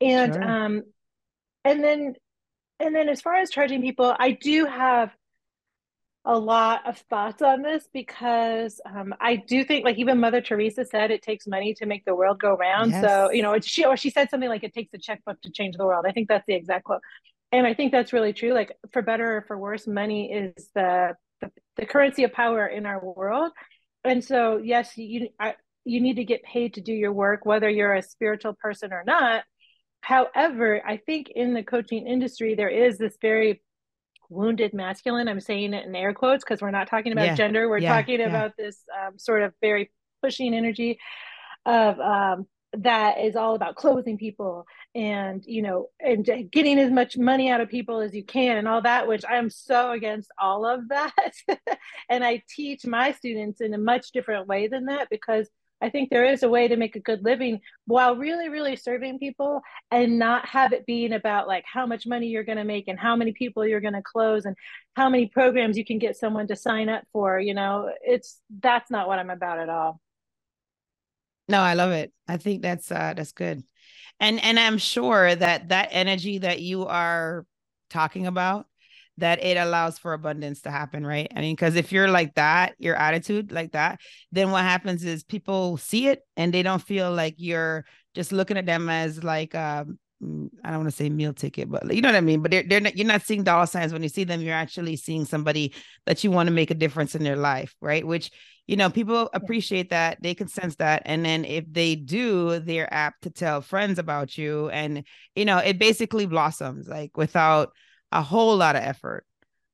and 0.00 0.34
sure. 0.34 0.44
um 0.44 0.82
and 1.64 1.82
then 1.82 2.14
and 2.80 2.94
then 2.94 3.08
as 3.08 3.20
far 3.20 3.34
as 3.34 3.50
charging 3.50 3.82
people 3.82 4.14
i 4.18 4.30
do 4.30 4.66
have 4.66 5.10
a 6.24 6.38
lot 6.38 6.86
of 6.86 6.96
thoughts 7.10 7.42
on 7.42 7.62
this 7.62 7.86
because 7.92 8.80
um, 8.86 9.14
I 9.20 9.36
do 9.36 9.62
think, 9.62 9.84
like 9.84 9.98
even 9.98 10.18
Mother 10.18 10.40
Teresa 10.40 10.84
said, 10.84 11.10
it 11.10 11.22
takes 11.22 11.46
money 11.46 11.74
to 11.74 11.86
make 11.86 12.04
the 12.04 12.14
world 12.14 12.40
go 12.40 12.56
round. 12.56 12.92
Yes. 12.92 13.04
So 13.04 13.30
you 13.30 13.42
know, 13.42 13.58
she 13.60 13.84
or 13.84 13.96
she 13.96 14.10
said 14.10 14.30
something 14.30 14.48
like, 14.48 14.64
"It 14.64 14.72
takes 14.72 14.92
a 14.94 14.98
checkbook 14.98 15.40
to 15.42 15.50
change 15.50 15.76
the 15.76 15.84
world." 15.84 16.06
I 16.08 16.12
think 16.12 16.28
that's 16.28 16.46
the 16.46 16.54
exact 16.54 16.84
quote, 16.84 17.02
and 17.52 17.66
I 17.66 17.74
think 17.74 17.92
that's 17.92 18.12
really 18.12 18.32
true. 18.32 18.54
Like 18.54 18.72
for 18.92 19.02
better 19.02 19.38
or 19.38 19.42
for 19.42 19.58
worse, 19.58 19.86
money 19.86 20.32
is 20.32 20.70
the 20.74 21.14
the, 21.40 21.50
the 21.76 21.86
currency 21.86 22.24
of 22.24 22.32
power 22.32 22.66
in 22.66 22.86
our 22.86 23.04
world, 23.04 23.52
and 24.02 24.24
so 24.24 24.56
yes, 24.56 24.96
you 24.96 25.28
I, 25.38 25.54
you 25.84 26.00
need 26.00 26.16
to 26.16 26.24
get 26.24 26.42
paid 26.42 26.74
to 26.74 26.80
do 26.80 26.92
your 26.92 27.12
work, 27.12 27.44
whether 27.44 27.68
you're 27.68 27.94
a 27.94 28.02
spiritual 28.02 28.54
person 28.54 28.92
or 28.92 29.04
not. 29.06 29.44
However, 30.00 30.82
I 30.86 30.98
think 30.98 31.30
in 31.34 31.54
the 31.54 31.62
coaching 31.62 32.06
industry, 32.06 32.54
there 32.54 32.68
is 32.68 32.98
this 32.98 33.16
very 33.20 33.62
wounded 34.34 34.74
masculine. 34.74 35.28
I'm 35.28 35.40
saying 35.40 35.72
it 35.72 35.86
in 35.86 35.94
air 35.94 36.12
quotes 36.12 36.44
because 36.44 36.60
we're 36.60 36.70
not 36.70 36.88
talking 36.88 37.12
about 37.12 37.26
yeah. 37.26 37.34
gender. 37.34 37.68
We're 37.68 37.78
yeah. 37.78 37.94
talking 37.94 38.20
yeah. 38.20 38.28
about 38.28 38.56
this 38.56 38.82
um, 39.00 39.18
sort 39.18 39.42
of 39.42 39.54
very 39.60 39.90
pushing 40.22 40.54
energy 40.54 40.98
of 41.66 41.98
um, 42.00 42.46
that 42.78 43.20
is 43.20 43.36
all 43.36 43.54
about 43.54 43.76
closing 43.76 44.18
people 44.18 44.66
and 44.94 45.44
you 45.46 45.62
know 45.62 45.88
and 46.00 46.28
getting 46.50 46.78
as 46.78 46.90
much 46.90 47.16
money 47.16 47.50
out 47.50 47.60
of 47.60 47.68
people 47.68 48.00
as 48.00 48.14
you 48.14 48.24
can 48.24 48.56
and 48.56 48.66
all 48.66 48.82
that 48.82 49.06
which 49.06 49.24
i'm 49.28 49.48
so 49.50 49.92
against 49.92 50.30
all 50.38 50.66
of 50.66 50.88
that 50.88 51.32
and 52.08 52.24
i 52.24 52.42
teach 52.48 52.84
my 52.84 53.12
students 53.12 53.60
in 53.60 53.74
a 53.74 53.78
much 53.78 54.10
different 54.12 54.46
way 54.46 54.66
than 54.66 54.86
that 54.86 55.08
because 55.10 55.48
I 55.84 55.90
think 55.90 56.08
there 56.08 56.24
is 56.24 56.42
a 56.42 56.48
way 56.48 56.66
to 56.66 56.78
make 56.78 56.96
a 56.96 57.00
good 57.00 57.22
living 57.22 57.60
while 57.86 58.16
really, 58.16 58.48
really 58.48 58.74
serving 58.74 59.18
people 59.18 59.60
and 59.90 60.18
not 60.18 60.48
have 60.48 60.72
it 60.72 60.86
being 60.86 61.12
about 61.12 61.46
like 61.46 61.64
how 61.70 61.84
much 61.84 62.06
money 62.06 62.28
you're 62.28 62.42
going 62.42 62.56
to 62.56 62.64
make 62.64 62.88
and 62.88 62.98
how 62.98 63.14
many 63.16 63.32
people 63.32 63.66
you're 63.66 63.82
going 63.82 63.92
to 63.92 64.00
close 64.02 64.46
and 64.46 64.56
how 64.96 65.10
many 65.10 65.26
programs 65.26 65.76
you 65.76 65.84
can 65.84 65.98
get 65.98 66.16
someone 66.16 66.46
to 66.46 66.56
sign 66.56 66.88
up 66.88 67.04
for. 67.12 67.38
You 67.38 67.52
know, 67.52 67.90
it's 68.00 68.40
that's 68.62 68.90
not 68.90 69.08
what 69.08 69.18
I'm 69.18 69.28
about 69.28 69.58
at 69.58 69.68
all. 69.68 70.00
No, 71.48 71.60
I 71.60 71.74
love 71.74 71.90
it. 71.90 72.14
I 72.26 72.38
think 72.38 72.62
that's 72.62 72.90
uh 72.90 73.12
that's 73.14 73.32
good. 73.32 73.62
And 74.20 74.42
and 74.42 74.58
I'm 74.58 74.78
sure 74.78 75.34
that 75.34 75.68
that 75.68 75.88
energy 75.90 76.38
that 76.38 76.62
you 76.62 76.86
are 76.86 77.44
talking 77.90 78.26
about 78.26 78.66
that 79.18 79.42
it 79.42 79.56
allows 79.56 79.98
for 79.98 80.12
abundance 80.12 80.62
to 80.62 80.70
happen, 80.70 81.06
right? 81.06 81.28
I 81.34 81.40
mean, 81.40 81.54
because 81.54 81.76
if 81.76 81.92
you're 81.92 82.08
like 82.08 82.34
that, 82.34 82.74
your 82.78 82.96
attitude 82.96 83.52
like 83.52 83.72
that, 83.72 84.00
then 84.32 84.50
what 84.50 84.62
happens 84.62 85.04
is 85.04 85.22
people 85.22 85.76
see 85.76 86.08
it 86.08 86.20
and 86.36 86.52
they 86.52 86.62
don't 86.62 86.82
feel 86.82 87.12
like 87.12 87.34
you're 87.38 87.84
just 88.14 88.32
looking 88.32 88.56
at 88.56 88.66
them 88.66 88.88
as 88.88 89.22
like 89.22 89.54
um, 89.54 89.98
mm, 90.22 90.48
I 90.64 90.70
don't 90.70 90.80
want 90.80 90.90
to 90.90 90.96
say 90.96 91.08
meal 91.10 91.32
ticket, 91.32 91.70
but 91.70 91.94
you 91.94 92.00
know 92.00 92.08
what 92.08 92.16
I 92.16 92.20
mean. 92.20 92.42
But 92.42 92.50
they're 92.50 92.64
they're 92.64 92.80
not, 92.80 92.96
you're 92.96 93.06
not 93.06 93.22
seeing 93.22 93.44
dollar 93.44 93.66
signs 93.66 93.92
when 93.92 94.02
you 94.02 94.08
see 94.08 94.24
them. 94.24 94.40
You're 94.40 94.54
actually 94.54 94.96
seeing 94.96 95.24
somebody 95.24 95.74
that 96.06 96.24
you 96.24 96.30
want 96.30 96.48
to 96.48 96.52
make 96.52 96.70
a 96.70 96.74
difference 96.74 97.14
in 97.14 97.22
their 97.22 97.36
life, 97.36 97.74
right? 97.80 98.04
Which 98.06 98.30
you 98.66 98.76
know 98.76 98.90
people 98.90 99.30
appreciate 99.32 99.90
that 99.90 100.18
they 100.22 100.34
can 100.34 100.48
sense 100.48 100.76
that, 100.76 101.02
and 101.04 101.24
then 101.24 101.44
if 101.44 101.64
they 101.70 101.94
do, 101.94 102.58
they're 102.58 102.92
apt 102.92 103.22
to 103.22 103.30
tell 103.30 103.60
friends 103.60 103.98
about 104.00 104.36
you, 104.36 104.70
and 104.70 105.04
you 105.36 105.44
know 105.44 105.58
it 105.58 105.78
basically 105.78 106.26
blossoms 106.26 106.88
like 106.88 107.16
without 107.16 107.70
a 108.14 108.22
whole 108.22 108.56
lot 108.56 108.76
of 108.76 108.82
effort 108.82 109.26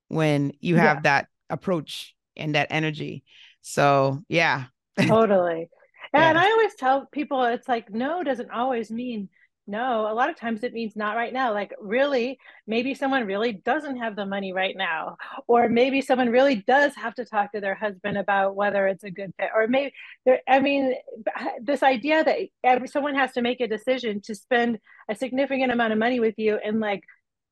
when 0.09 0.53
you 0.59 0.77
have 0.77 0.99
yeah. 0.99 1.03
that 1.03 1.29
approach 1.51 2.17
and 2.37 2.55
that 2.55 2.69
energy. 2.71 3.23
So 3.61 4.23
yeah, 4.29 4.65
totally. 5.01 5.69
And 6.13 6.37
I 6.37 6.51
always 6.51 6.75
tell 6.75 7.07
people 7.13 7.45
it's 7.45 7.69
like 7.69 7.91
no 7.91 8.25
doesn't 8.25 8.51
always 8.51 8.91
mean 8.91 9.29
no. 9.67 10.11
A 10.11 10.15
lot 10.15 10.31
of 10.31 10.37
times 10.37 10.65
it 10.65 10.73
means 10.73 10.97
not 10.97 11.15
right 11.15 11.33
now. 11.33 11.53
Like 11.53 11.73
really, 11.79 12.41
maybe 12.67 12.93
someone 12.95 13.25
really 13.25 13.53
doesn't 13.53 13.99
have 13.99 14.17
the 14.17 14.27
money 14.27 14.53
right 14.53 14.77
now, 14.77 15.17
or 15.47 15.69
maybe 15.69 16.01
someone 16.01 16.31
really 16.31 16.57
does 16.57 16.97
have 16.97 17.15
to 17.15 17.25
talk 17.25 17.53
to 17.53 17.61
their 17.61 17.77
husband 17.77 18.19
about 18.19 18.57
whether 18.57 18.89
it's 18.89 19.05
a 19.05 19.11
good 19.11 19.33
fit, 19.39 19.51
or 19.55 19.69
maybe 19.69 19.93
there. 20.27 20.41
I 20.49 20.59
mean, 20.59 20.95
this 21.63 21.85
idea 21.85 22.25
that 22.25 22.39
every, 22.65 22.89
someone 22.89 23.15
has 23.15 23.33
to 23.33 23.43
make 23.43 23.61
a 23.61 23.69
decision 23.69 24.21
to 24.23 24.35
spend 24.35 24.81
a 25.09 25.15
significant 25.15 25.71
amount 25.71 25.93
of 25.93 25.99
money 26.01 26.19
with 26.19 26.35
you 26.37 26.57
and 26.57 26.81
like 26.81 27.05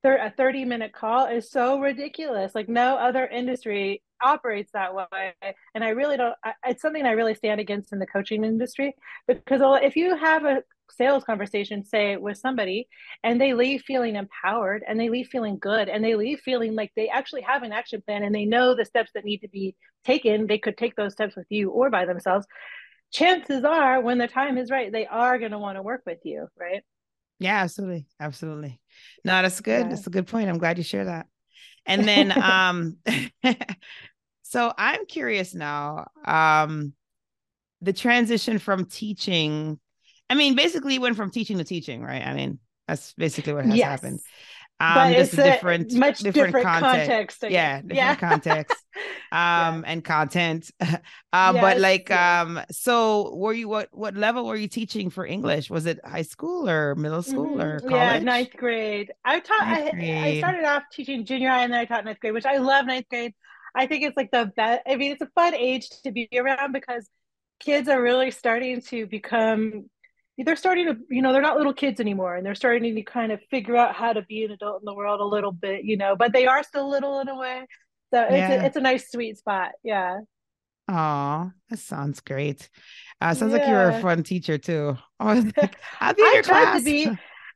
a 0.04 0.32
30 0.36 0.64
minute 0.64 0.92
call 0.92 1.26
is 1.26 1.50
so 1.50 1.80
ridiculous. 1.80 2.54
Like 2.54 2.68
no 2.68 2.96
other 2.96 3.26
industry 3.26 4.02
operates 4.22 4.72
that 4.72 4.94
way. 4.94 5.34
And 5.74 5.84
I 5.84 5.90
really 5.90 6.16
don't, 6.16 6.34
it's 6.66 6.82
something 6.82 7.04
I 7.04 7.12
really 7.12 7.34
stand 7.34 7.60
against 7.60 7.92
in 7.92 7.98
the 7.98 8.06
coaching 8.06 8.44
industry 8.44 8.94
because 9.26 9.60
if 9.82 9.96
you 9.96 10.16
have 10.16 10.44
a 10.44 10.62
sales 10.90 11.24
conversation, 11.24 11.84
say 11.84 12.16
with 12.16 12.38
somebody, 12.38 12.88
and 13.22 13.40
they 13.40 13.54
leave 13.54 13.82
feeling 13.82 14.16
empowered 14.16 14.82
and 14.86 14.98
they 14.98 15.08
leave 15.08 15.28
feeling 15.28 15.58
good 15.58 15.88
and 15.88 16.02
they 16.02 16.14
leave 16.14 16.40
feeling 16.40 16.74
like 16.74 16.92
they 16.96 17.08
actually 17.08 17.42
have 17.42 17.62
an 17.62 17.72
action 17.72 18.02
plan 18.06 18.22
and 18.22 18.34
they 18.34 18.44
know 18.44 18.74
the 18.74 18.84
steps 18.84 19.10
that 19.14 19.24
need 19.24 19.38
to 19.38 19.48
be 19.48 19.76
taken, 20.04 20.46
they 20.46 20.58
could 20.58 20.76
take 20.76 20.96
those 20.96 21.12
steps 21.12 21.36
with 21.36 21.46
you 21.50 21.70
or 21.70 21.90
by 21.90 22.04
themselves. 22.04 22.46
Chances 23.12 23.64
are, 23.64 24.00
when 24.00 24.18
the 24.18 24.28
time 24.28 24.58
is 24.58 24.70
right, 24.70 24.92
they 24.92 25.06
are 25.06 25.38
going 25.38 25.52
to 25.52 25.58
want 25.58 25.76
to 25.76 25.82
work 25.82 26.02
with 26.06 26.18
you, 26.24 26.48
right? 26.58 26.82
Yeah, 27.38 27.62
absolutely. 27.62 28.06
Absolutely. 28.18 28.80
No, 29.24 29.42
that's 29.42 29.60
good. 29.60 29.82
Yeah. 29.82 29.88
That's 29.88 30.06
a 30.06 30.10
good 30.10 30.26
point. 30.26 30.48
I'm 30.48 30.58
glad 30.58 30.78
you 30.78 30.84
share 30.84 31.04
that. 31.04 31.26
And 31.86 32.06
then 32.06 32.32
um 32.42 32.98
so 34.42 34.72
I'm 34.76 35.06
curious 35.06 35.54
now. 35.54 36.08
Um 36.24 36.94
the 37.80 37.92
transition 37.92 38.58
from 38.58 38.86
teaching, 38.86 39.78
I 40.28 40.34
mean, 40.34 40.56
basically 40.56 40.94
you 40.94 41.00
went 41.00 41.16
from 41.16 41.30
teaching 41.30 41.58
to 41.58 41.64
teaching, 41.64 42.02
right? 42.02 42.26
I 42.26 42.34
mean, 42.34 42.58
that's 42.88 43.12
basically 43.14 43.52
what 43.52 43.66
has 43.66 43.76
yes. 43.76 43.88
happened. 43.88 44.20
Um, 44.80 44.94
but 44.94 45.12
it's 45.12 45.32
a 45.32 45.42
different, 45.42 45.92
much 45.94 46.18
different, 46.20 46.54
different 46.54 46.66
context. 46.66 47.40
context 47.40 47.44
yeah, 47.50 47.80
different 47.80 47.96
yeah. 47.96 48.14
context. 48.14 48.76
Um, 49.30 49.82
yeah. 49.82 49.82
and 49.86 50.04
content. 50.04 50.70
uh, 50.80 50.96
yes, 51.32 51.60
but 51.60 51.78
like, 51.78 52.10
um, 52.10 52.60
so 52.72 53.32
were 53.36 53.52
you 53.52 53.68
what 53.68 53.90
what 53.92 54.16
level 54.16 54.46
were 54.46 54.56
you 54.56 54.66
teaching 54.66 55.08
for 55.10 55.24
English? 55.24 55.70
Was 55.70 55.86
it 55.86 56.00
high 56.04 56.22
school 56.22 56.68
or 56.68 56.96
middle 56.96 57.22
school 57.22 57.46
mm-hmm. 57.46 57.60
or 57.60 57.80
college? 57.80 57.92
Yeah, 57.92 58.18
ninth 58.18 58.56
grade. 58.56 59.12
I 59.24 59.38
taught. 59.38 59.60
I, 59.60 59.90
I 59.92 60.38
started 60.38 60.64
off 60.64 60.82
teaching 60.90 61.24
junior 61.24 61.50
high, 61.50 61.62
and 61.62 61.72
then 61.72 61.78
I 61.78 61.84
taught 61.84 62.06
ninth 62.06 62.18
grade, 62.18 62.32
which 62.32 62.46
I 62.46 62.56
love 62.56 62.86
ninth 62.86 63.06
grade. 63.08 63.34
I 63.72 63.86
think 63.86 64.02
it's 64.02 64.16
like 64.16 64.32
the 64.32 64.50
best. 64.56 64.82
I 64.84 64.96
mean, 64.96 65.12
it's 65.12 65.22
a 65.22 65.30
fun 65.34 65.54
age 65.54 65.88
to 66.02 66.10
be 66.10 66.28
around 66.34 66.72
because 66.72 67.08
kids 67.60 67.88
are 67.88 68.02
really 68.02 68.30
starting 68.30 68.80
to 68.82 69.06
become 69.06 69.90
they're 70.44 70.56
starting 70.56 70.86
to 70.86 70.96
you 71.10 71.22
know 71.22 71.32
they're 71.32 71.42
not 71.42 71.56
little 71.56 71.74
kids 71.74 72.00
anymore 72.00 72.36
and 72.36 72.46
they're 72.46 72.54
starting 72.54 72.94
to 72.94 73.02
kind 73.02 73.32
of 73.32 73.40
figure 73.50 73.76
out 73.76 73.94
how 73.94 74.12
to 74.12 74.22
be 74.22 74.44
an 74.44 74.52
adult 74.52 74.80
in 74.80 74.86
the 74.86 74.94
world 74.94 75.20
a 75.20 75.24
little 75.24 75.52
bit 75.52 75.84
you 75.84 75.96
know 75.96 76.14
but 76.16 76.32
they 76.32 76.46
are 76.46 76.62
still 76.62 76.88
little 76.88 77.20
in 77.20 77.28
a 77.28 77.36
way 77.36 77.66
so 78.12 78.22
it's, 78.22 78.32
yeah. 78.32 78.52
a, 78.52 78.64
it's 78.64 78.76
a 78.76 78.80
nice 78.80 79.10
sweet 79.10 79.36
spot 79.36 79.72
yeah 79.82 80.18
Oh, 80.90 81.50
that 81.68 81.78
sounds 81.78 82.20
great. 82.20 82.68
Uh, 83.20 83.34
sounds 83.34 83.52
yeah. 83.52 83.58
like 83.58 83.68
you're 83.68 83.90
a 83.90 84.00
fun 84.00 84.22
teacher 84.22 84.56
too. 84.56 84.96
Oh, 85.20 85.50
I'll 86.00 86.14
be 86.14 86.22
your 86.22 86.42
tried 86.42 86.64
class. 86.64 86.78
to 86.78 86.84
be. 86.84 87.10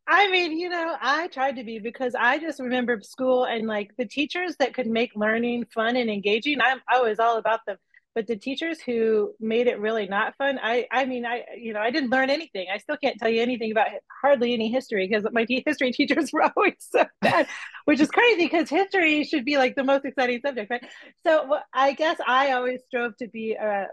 I 0.06 0.30
mean, 0.30 0.58
you 0.58 0.68
know, 0.68 0.96
I 1.00 1.28
tried 1.28 1.56
to 1.56 1.64
be 1.64 1.78
because 1.78 2.14
I 2.14 2.38
just 2.38 2.60
remember 2.60 3.00
school 3.02 3.44
and 3.44 3.66
like 3.66 3.92
the 3.96 4.04
teachers 4.04 4.56
that 4.58 4.74
could 4.74 4.86
make 4.86 5.12
learning 5.14 5.66
fun 5.72 5.96
and 5.96 6.10
engaging. 6.10 6.60
I'm 6.60 6.80
I 6.88 7.00
was 7.00 7.18
all 7.18 7.38
about 7.38 7.60
them 7.66 7.76
but 8.14 8.26
the 8.26 8.36
teachers 8.36 8.80
who 8.80 9.32
made 9.40 9.66
it 9.66 9.80
really 9.80 10.06
not 10.06 10.36
fun 10.36 10.58
i 10.62 10.86
i 10.90 11.04
mean 11.04 11.24
i 11.24 11.42
you 11.56 11.72
know 11.72 11.80
i 11.80 11.90
didn't 11.90 12.10
learn 12.10 12.30
anything. 12.30 12.66
I 12.72 12.78
still 12.78 12.96
can't 12.96 13.18
tell 13.18 13.28
you 13.28 13.42
anything 13.42 13.72
about 13.72 13.88
hardly 14.22 14.52
any 14.52 14.70
history 14.70 15.06
because 15.08 15.26
my 15.32 15.46
history 15.48 15.92
teachers 15.92 16.32
were 16.32 16.50
always 16.56 16.74
so 16.78 17.04
bad 17.20 17.46
which 17.84 18.00
is 18.00 18.10
crazy 18.10 18.44
because 18.44 18.68
history 18.68 19.24
should 19.24 19.44
be 19.44 19.56
like 19.56 19.74
the 19.74 19.84
most 19.84 20.04
exciting 20.04 20.40
subject 20.44 20.70
right? 20.70 20.84
So 21.24 21.58
i 21.72 21.92
guess 21.92 22.18
i 22.26 22.52
always 22.52 22.80
strove 22.86 23.16
to 23.18 23.28
be 23.28 23.52
a, 23.54 23.86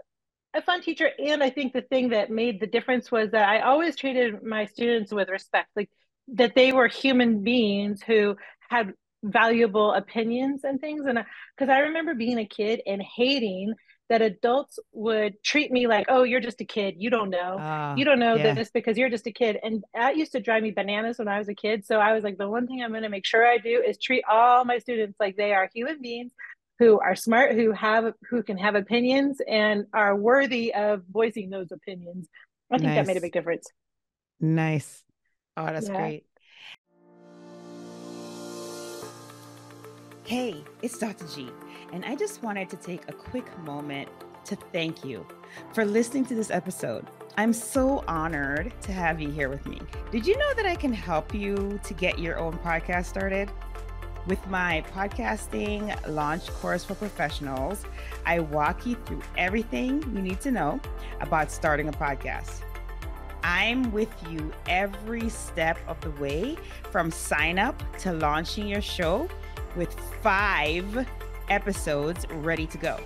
a 0.54 0.62
fun 0.62 0.82
teacher 0.82 1.10
and 1.18 1.42
i 1.42 1.50
think 1.50 1.72
the 1.72 1.82
thing 1.82 2.10
that 2.10 2.30
made 2.30 2.60
the 2.60 2.66
difference 2.66 3.10
was 3.10 3.30
that 3.30 3.48
i 3.48 3.60
always 3.60 3.96
treated 3.96 4.42
my 4.42 4.66
students 4.66 5.12
with 5.12 5.28
respect 5.28 5.68
like 5.76 5.90
that 6.34 6.54
they 6.54 6.72
were 6.72 6.88
human 6.88 7.42
beings 7.42 8.02
who 8.02 8.36
had 8.68 8.92
valuable 9.22 9.92
opinions 9.92 10.64
and 10.64 10.80
things 10.80 11.04
and 11.06 11.18
because 11.56 11.70
I 11.70 11.80
remember 11.80 12.14
being 12.14 12.38
a 12.38 12.46
kid 12.46 12.80
and 12.86 13.02
hating 13.02 13.74
that 14.10 14.22
adults 14.22 14.80
would 14.92 15.40
treat 15.44 15.70
me 15.70 15.86
like, 15.86 16.06
oh, 16.08 16.24
you're 16.24 16.40
just 16.40 16.60
a 16.60 16.64
kid. 16.64 16.96
You 16.98 17.10
don't 17.10 17.30
know. 17.30 17.58
Uh, 17.58 17.94
you 17.96 18.04
don't 18.04 18.18
know 18.18 18.34
yeah. 18.34 18.54
this 18.54 18.68
because 18.68 18.98
you're 18.98 19.08
just 19.08 19.28
a 19.28 19.30
kid. 19.30 19.56
And 19.62 19.84
that 19.94 20.16
used 20.16 20.32
to 20.32 20.40
drive 20.40 20.64
me 20.64 20.72
bananas 20.72 21.20
when 21.20 21.28
I 21.28 21.38
was 21.38 21.48
a 21.48 21.54
kid. 21.54 21.86
So 21.86 22.00
I 22.00 22.12
was 22.12 22.24
like, 22.24 22.36
the 22.36 22.48
one 22.48 22.66
thing 22.66 22.82
I'm 22.82 22.90
going 22.90 23.04
to 23.04 23.08
make 23.08 23.24
sure 23.24 23.46
I 23.46 23.58
do 23.58 23.80
is 23.86 23.98
treat 23.98 24.24
all 24.28 24.64
my 24.64 24.78
students 24.78 25.16
like 25.20 25.36
they 25.36 25.52
are 25.52 25.70
human 25.72 26.02
beings 26.02 26.32
who 26.80 26.98
are 26.98 27.14
smart, 27.14 27.54
who 27.54 27.70
have, 27.70 28.12
who 28.28 28.42
can 28.42 28.58
have 28.58 28.74
opinions 28.74 29.40
and 29.46 29.86
are 29.94 30.16
worthy 30.16 30.74
of 30.74 31.04
voicing 31.08 31.48
those 31.48 31.70
opinions. 31.70 32.28
I 32.68 32.78
think 32.78 32.88
nice. 32.88 32.96
that 32.96 33.06
made 33.06 33.16
a 33.16 33.20
big 33.20 33.32
difference. 33.32 33.68
Nice. 34.40 35.04
Oh, 35.56 35.66
that's 35.66 35.86
yeah. 35.86 35.96
great. 35.96 36.24
Hey, 40.24 40.64
it's 40.82 40.98
Dr. 40.98 41.26
G 41.28 41.48
and 41.92 42.04
I 42.04 42.14
just 42.14 42.42
wanted 42.42 42.70
to 42.70 42.76
take 42.76 43.08
a 43.08 43.12
quick 43.12 43.58
moment 43.60 44.08
to 44.44 44.56
thank 44.72 45.04
you 45.04 45.26
for 45.74 45.84
listening 45.84 46.24
to 46.26 46.34
this 46.34 46.50
episode. 46.50 47.06
I'm 47.36 47.52
so 47.52 48.04
honored 48.08 48.72
to 48.82 48.92
have 48.92 49.20
you 49.20 49.30
here 49.30 49.48
with 49.48 49.66
me. 49.66 49.80
Did 50.10 50.26
you 50.26 50.36
know 50.36 50.54
that 50.54 50.66
I 50.66 50.74
can 50.74 50.92
help 50.92 51.34
you 51.34 51.78
to 51.84 51.94
get 51.94 52.18
your 52.18 52.38
own 52.38 52.58
podcast 52.58 53.06
started? 53.06 53.50
With 54.26 54.44
my 54.48 54.84
podcasting 54.94 55.96
launch 56.08 56.48
course 56.48 56.84
for 56.84 56.94
professionals, 56.94 57.84
I 58.26 58.40
walk 58.40 58.84
you 58.86 58.96
through 59.06 59.22
everything 59.38 60.02
you 60.14 60.22
need 60.22 60.40
to 60.42 60.50
know 60.50 60.80
about 61.20 61.50
starting 61.50 61.88
a 61.88 61.92
podcast. 61.92 62.62
I'm 63.42 63.90
with 63.92 64.12
you 64.28 64.52
every 64.68 65.28
step 65.30 65.78
of 65.88 66.00
the 66.02 66.10
way 66.22 66.56
from 66.90 67.10
sign 67.10 67.58
up 67.58 67.82
to 67.98 68.12
launching 68.12 68.68
your 68.68 68.82
show 68.82 69.28
with 69.76 69.94
five 70.22 71.06
episodes 71.50 72.26
ready 72.30 72.66
to 72.66 72.78
go. 72.78 72.98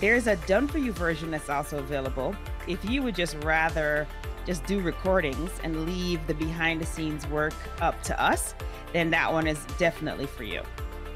There's 0.00 0.26
a 0.26 0.36
done 0.36 0.66
for 0.66 0.78
you 0.78 0.92
version 0.92 1.30
that's 1.30 1.48
also 1.48 1.78
available. 1.78 2.34
If 2.66 2.84
you 2.84 3.02
would 3.02 3.14
just 3.14 3.36
rather 3.44 4.06
just 4.44 4.66
do 4.66 4.80
recordings 4.80 5.50
and 5.62 5.86
leave 5.86 6.26
the 6.26 6.34
behind 6.34 6.80
the 6.80 6.86
scenes 6.86 7.26
work 7.28 7.54
up 7.80 8.02
to 8.02 8.20
us, 8.20 8.54
then 8.92 9.10
that 9.10 9.32
one 9.32 9.46
is 9.46 9.64
definitely 9.78 10.26
for 10.26 10.44
you. 10.44 10.62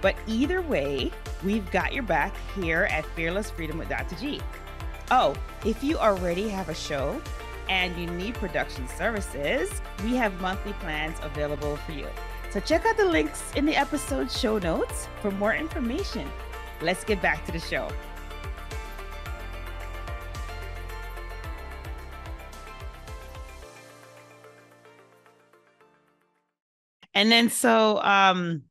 But 0.01 0.15
either 0.27 0.63
way, 0.63 1.11
we've 1.45 1.69
got 1.71 1.93
your 1.93 2.05
back 2.05 2.35
here 2.55 2.85
at 2.91 3.05
Fearless 3.17 3.51
Freedom 3.51 3.79
with 3.79 3.89
Dr. 3.89 4.17
G. 4.17 4.41
Oh, 5.11 5.35
if 5.65 5.83
you 5.83 5.99
already 5.99 6.49
have 6.49 6.69
a 6.69 6.75
show 6.75 7.21
and 7.69 7.97
you 7.97 8.07
need 8.07 8.35
production 8.35 8.87
services, 8.89 9.83
we 10.05 10.15
have 10.15 10.41
monthly 10.41 10.73
plans 10.75 11.19
available 11.23 11.77
for 11.79 11.93
you. 11.93 12.07
So 12.51 12.61
check 12.61 12.87
out 12.87 12.97
the 12.97 13.05
links 13.05 13.53
in 13.57 13.67
the 13.67 13.77
episode 13.77 14.31
show 14.31 14.59
notes 14.59 15.07
for 15.21 15.31
more 15.31 15.55
information. 15.55 16.27
Let's 16.81 17.05
get 17.05 17.21
back 17.21 17.45
to 17.45 17.53
the 17.53 17.59
show. 17.59 17.89
And 27.13 27.31
then 27.31 27.51
so 27.51 28.01
um 28.03 28.63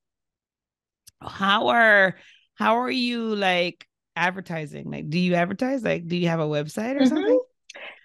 how 1.21 1.67
are 1.67 2.15
how 2.55 2.79
are 2.79 2.89
you 2.89 3.35
like 3.35 3.85
advertising? 4.15 4.89
Like 4.89 5.09
do 5.09 5.19
you 5.19 5.35
advertise? 5.35 5.83
Like 5.83 6.07
do 6.07 6.15
you 6.17 6.29
have 6.29 6.39
a 6.39 6.45
website 6.45 6.95
or 6.95 7.01
mm-hmm. 7.01 7.07
something? 7.07 7.41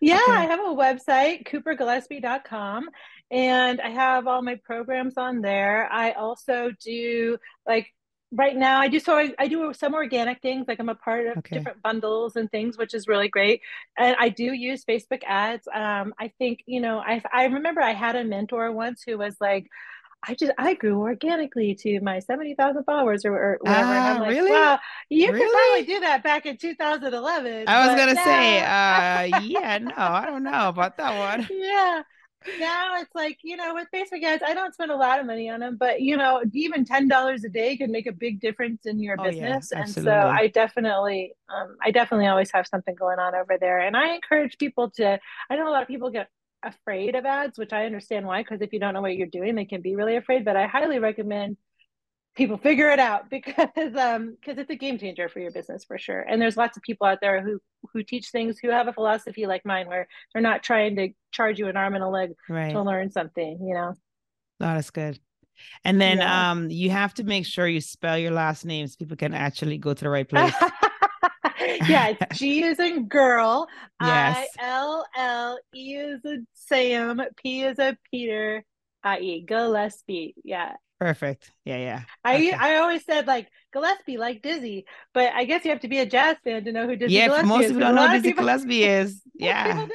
Yeah, 0.02 0.20
okay. 0.22 0.32
I 0.32 0.44
have 0.46 0.60
a 0.60 0.74
website, 0.74 1.46
coopergillespie.com 1.46 2.88
and 3.32 3.80
I 3.80 3.88
have 3.88 4.28
all 4.28 4.42
my 4.42 4.56
programs 4.56 5.14
on 5.16 5.40
there. 5.40 5.88
I 5.90 6.12
also 6.12 6.70
do 6.84 7.38
like 7.66 7.88
right 8.34 8.56
now 8.56 8.80
i 8.80 8.88
do 8.88 8.98
so 8.98 9.14
I, 9.14 9.32
I, 9.38 9.46
do 9.46 9.72
some 9.74 9.94
organic 9.94 10.40
things 10.40 10.64
like 10.66 10.80
i'm 10.80 10.88
a 10.88 10.94
part 10.94 11.26
of 11.26 11.36
okay. 11.38 11.58
different 11.58 11.82
bundles 11.82 12.34
and 12.36 12.50
things 12.50 12.78
which 12.78 12.94
is 12.94 13.06
really 13.06 13.28
great 13.28 13.60
and 13.98 14.16
i 14.18 14.30
do 14.30 14.52
use 14.54 14.84
facebook 14.84 15.22
ads 15.26 15.68
um, 15.72 16.14
i 16.18 16.28
think 16.38 16.62
you 16.66 16.80
know 16.80 16.98
I, 16.98 17.22
I 17.30 17.44
remember 17.44 17.82
i 17.82 17.92
had 17.92 18.16
a 18.16 18.24
mentor 18.24 18.72
once 18.72 19.02
who 19.06 19.18
was 19.18 19.36
like 19.40 19.68
I 20.24 20.34
just 20.34 20.52
I 20.56 20.74
grew 20.74 21.00
organically 21.00 21.74
to 21.80 22.00
my 22.00 22.20
seventy 22.20 22.54
thousand 22.54 22.84
followers 22.84 23.24
or, 23.24 23.34
or 23.34 23.58
whatever. 23.60 23.90
and 23.90 23.98
I'm 23.98 24.16
ah, 24.18 24.20
like, 24.20 24.30
really? 24.30 24.50
wow, 24.52 24.78
you 25.08 25.26
really? 25.26 25.40
could 25.40 25.52
probably 25.52 25.94
do 25.94 26.00
that 26.00 26.22
back 26.22 26.46
in 26.46 26.56
2011. 26.56 27.64
I 27.66 27.86
was 27.88 27.96
gonna 27.96 28.14
now... 28.14 28.24
say, 28.24 28.60
uh, 28.60 29.40
yeah, 29.40 29.78
no, 29.78 29.94
I 29.96 30.26
don't 30.26 30.44
know 30.44 30.68
about 30.68 30.96
that 30.98 31.18
one. 31.18 31.48
Yeah, 31.58 32.02
now 32.58 33.00
it's 33.00 33.14
like 33.14 33.38
you 33.42 33.56
know 33.56 33.74
with 33.74 33.88
facebook 33.94 34.22
ads 34.22 34.42
i 34.46 34.54
don't 34.54 34.74
spend 34.74 34.90
a 34.90 34.96
lot 34.96 35.18
of 35.18 35.26
money 35.26 35.48
on 35.48 35.60
them 35.60 35.76
but 35.76 36.00
you 36.00 36.16
know 36.16 36.42
even 36.52 36.84
$10 36.84 37.44
a 37.44 37.48
day 37.48 37.76
can 37.76 37.90
make 37.90 38.06
a 38.06 38.12
big 38.12 38.40
difference 38.40 38.86
in 38.86 39.00
your 39.00 39.16
oh, 39.18 39.24
business. 39.24 39.70
Yeah, 39.72 39.80
and 39.80 39.90
so 39.90 40.12
i 40.12 40.48
definitely 40.48 41.34
um, 41.48 41.76
i 41.82 41.90
definitely 41.90 42.26
always 42.26 42.50
have 42.52 42.66
something 42.66 42.94
going 42.94 43.18
on 43.18 43.34
over 43.34 43.56
there. 43.58 43.80
And 43.80 43.96
i 43.96 44.14
encourage 44.14 44.58
people 44.58 44.90
to 44.96 45.18
i 45.50 45.56
know 45.56 45.68
a 45.68 45.70
lot 45.70 45.82
of 45.82 45.88
people 45.88 46.10
get 46.10 46.28
afraid 46.64 47.16
of 47.16 47.24
ads 47.24 47.58
which 47.58 47.72
i 47.72 47.86
understand 47.86 48.24
why 48.24 48.40
because 48.40 48.60
if 48.60 48.72
you 48.72 48.78
don't 48.78 48.94
know 48.94 49.00
what 49.00 49.16
you're 49.16 49.26
doing 49.26 49.56
they 49.56 49.64
can 49.64 49.80
be 49.80 49.96
really 49.96 50.14
afraid 50.14 50.44
but 50.44 50.56
i 50.56 50.64
highly 50.66 51.00
recommend 51.00 51.56
people 52.34 52.56
figure 52.56 52.88
it 52.90 52.98
out 52.98 53.28
because 53.30 53.96
um 53.96 54.36
because 54.40 54.58
it's 54.58 54.70
a 54.70 54.76
game 54.76 54.98
changer 54.98 55.28
for 55.28 55.40
your 55.40 55.50
business 55.50 55.84
for 55.84 55.98
sure 55.98 56.20
and 56.20 56.40
there's 56.40 56.56
lots 56.56 56.76
of 56.76 56.82
people 56.82 57.06
out 57.06 57.18
there 57.20 57.42
who 57.42 57.58
who 57.92 58.02
teach 58.02 58.30
things 58.30 58.58
who 58.58 58.70
have 58.70 58.88
a 58.88 58.92
philosophy 58.92 59.46
like 59.46 59.64
mine 59.64 59.86
where 59.86 60.06
they're 60.32 60.42
not 60.42 60.62
trying 60.62 60.96
to 60.96 61.08
charge 61.32 61.58
you 61.58 61.68
an 61.68 61.76
arm 61.76 61.94
and 61.94 62.04
a 62.04 62.08
leg 62.08 62.32
right. 62.48 62.72
to 62.72 62.82
learn 62.82 63.10
something 63.10 63.58
you 63.62 63.74
know 63.74 63.92
oh, 63.92 64.74
that's 64.74 64.90
good 64.90 65.18
and 65.84 66.00
then 66.00 66.18
yeah. 66.18 66.50
um 66.50 66.70
you 66.70 66.90
have 66.90 67.14
to 67.14 67.24
make 67.24 67.46
sure 67.46 67.66
you 67.66 67.80
spell 67.80 68.18
your 68.18 68.32
last 68.32 68.64
name 68.64 68.86
so 68.86 68.96
people 68.98 69.16
can 69.16 69.34
actually 69.34 69.78
go 69.78 69.92
to 69.92 70.04
the 70.04 70.10
right 70.10 70.28
place 70.28 70.54
yeah 71.88 72.08
it's 72.08 72.38
g 72.38 72.64
is 72.64 72.78
in 72.80 73.06
girl 73.06 73.68
yes. 74.00 74.48
i 74.58 74.66
l 74.66 75.04
l 75.16 75.58
e 75.74 75.94
is 75.94 76.24
a 76.24 76.38
sam 76.54 77.20
p 77.36 77.62
is 77.62 77.78
a 77.78 77.96
peter 78.10 78.64
i 79.04 79.18
e 79.18 79.44
gillespie 79.46 80.34
yeah 80.44 80.74
Perfect. 81.02 81.50
Yeah, 81.64 81.78
yeah. 81.78 82.02
I 82.24 82.36
okay. 82.36 82.52
I 82.52 82.76
always 82.76 83.04
said 83.04 83.26
like 83.26 83.48
Gillespie, 83.72 84.18
like 84.18 84.40
Dizzy, 84.40 84.86
but 85.12 85.32
I 85.32 85.44
guess 85.44 85.64
you 85.64 85.72
have 85.72 85.80
to 85.80 85.88
be 85.88 85.98
a 85.98 86.06
jazz 86.06 86.36
fan 86.44 86.64
to 86.64 86.70
know 86.70 86.86
who 86.86 86.94
Dizzy 86.94 87.14
yeah, 87.14 87.26
Gillespie 87.26 87.48
most 87.48 87.64
is. 87.64 87.72
people 87.72 87.80
don't 87.80 87.94
know 87.96 88.06
who 88.06 88.14
Dizzy 88.14 88.28
people... 88.28 88.44
Gillespie 88.44 88.84
is. 88.84 89.20
Yeah. 89.34 89.86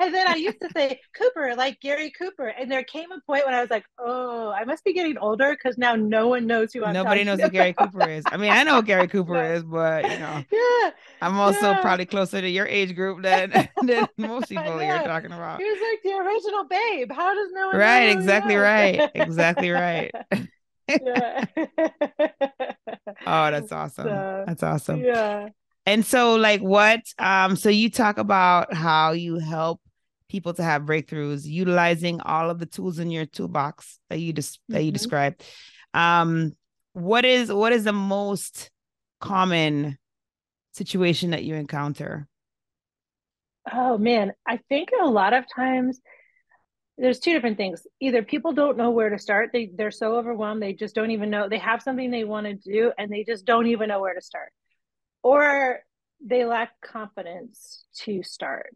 And 0.00 0.14
then 0.14 0.28
I 0.28 0.36
used 0.36 0.60
to 0.60 0.68
say 0.74 1.00
Cooper, 1.14 1.54
like 1.56 1.80
Gary 1.80 2.10
Cooper. 2.10 2.48
And 2.48 2.70
there 2.70 2.84
came 2.84 3.10
a 3.10 3.20
point 3.26 3.44
when 3.44 3.54
I 3.54 3.60
was 3.60 3.70
like, 3.70 3.84
oh, 3.98 4.50
I 4.50 4.64
must 4.64 4.84
be 4.84 4.92
getting 4.92 5.18
older 5.18 5.52
because 5.52 5.76
now 5.76 5.96
no 5.96 6.28
one 6.28 6.46
knows 6.46 6.72
who 6.72 6.84
I'm 6.84 6.94
Nobody 6.94 7.24
knows 7.24 7.40
who 7.40 7.48
Gary 7.48 7.72
Cooper 7.72 8.08
is. 8.08 8.22
I 8.26 8.36
mean, 8.36 8.52
I 8.52 8.62
know 8.62 8.76
who 8.76 8.82
Gary 8.82 9.08
Cooper 9.08 9.34
no. 9.34 9.54
is, 9.54 9.64
but 9.64 10.04
you 10.04 10.18
know, 10.18 10.44
yeah, 10.52 10.90
I'm 11.20 11.38
also 11.38 11.70
yeah. 11.70 11.80
probably 11.80 12.06
closer 12.06 12.40
to 12.40 12.48
your 12.48 12.66
age 12.66 12.94
group 12.94 13.22
than, 13.22 13.50
than 13.82 14.08
most 14.16 14.48
people 14.48 14.82
you're 14.82 15.02
talking 15.02 15.32
about. 15.32 15.60
He 15.60 15.68
was 15.68 15.78
like 15.80 16.02
the 16.04 16.18
original 16.18 16.64
babe. 16.64 17.12
How 17.12 17.34
does 17.34 17.48
no 17.52 17.68
one 17.68 17.76
Right, 17.76 18.10
exactly 18.10 18.56
right. 18.56 19.10
Exactly 19.14 19.70
right. 19.70 20.12
yeah. 20.88 21.44
oh, 23.26 23.50
that's 23.50 23.72
awesome. 23.72 24.04
So, 24.04 24.44
that's 24.46 24.62
awesome. 24.62 25.00
Yeah. 25.00 25.48
And 25.86 26.04
so 26.04 26.34
like 26.36 26.60
what 26.60 27.00
um 27.18 27.56
so 27.56 27.70
you 27.70 27.88
talk 27.88 28.18
about 28.18 28.74
how 28.74 29.12
you 29.12 29.38
help 29.38 29.80
people 30.28 30.54
to 30.54 30.62
have 30.62 30.82
breakthroughs 30.82 31.44
utilizing 31.44 32.20
all 32.20 32.50
of 32.50 32.58
the 32.58 32.66
tools 32.66 32.98
in 32.98 33.10
your 33.10 33.26
toolbox 33.26 33.98
that 34.10 34.18
you 34.18 34.32
just 34.32 34.56
mm-hmm. 34.56 34.74
that 34.74 34.82
you 34.82 34.88
mm-hmm. 34.88 34.94
described. 34.94 35.44
Um 35.94 36.52
what 36.92 37.24
is 37.24 37.52
what 37.52 37.72
is 37.72 37.84
the 37.84 37.92
most 37.92 38.70
common 39.20 39.98
situation 40.72 41.30
that 41.30 41.44
you 41.44 41.54
encounter? 41.54 42.26
Oh 43.72 43.98
man, 43.98 44.32
I 44.46 44.58
think 44.68 44.90
a 45.00 45.06
lot 45.06 45.34
of 45.34 45.44
times 45.54 46.00
there's 46.96 47.20
two 47.20 47.32
different 47.32 47.56
things. 47.56 47.86
Either 48.00 48.22
people 48.22 48.52
don't 48.52 48.76
know 48.76 48.90
where 48.90 49.10
to 49.10 49.18
start. 49.18 49.50
They 49.52 49.70
they're 49.74 49.90
so 49.90 50.16
overwhelmed 50.16 50.62
they 50.62 50.72
just 50.72 50.94
don't 50.94 51.10
even 51.10 51.30
know 51.30 51.48
they 51.48 51.58
have 51.58 51.82
something 51.82 52.10
they 52.10 52.24
want 52.24 52.46
to 52.46 52.54
do 52.54 52.92
and 52.98 53.10
they 53.10 53.24
just 53.24 53.44
don't 53.44 53.66
even 53.68 53.88
know 53.88 54.00
where 54.00 54.14
to 54.14 54.20
start 54.20 54.52
or 55.22 55.80
they 56.24 56.44
lack 56.44 56.70
confidence 56.80 57.84
to 58.00 58.22
start. 58.22 58.74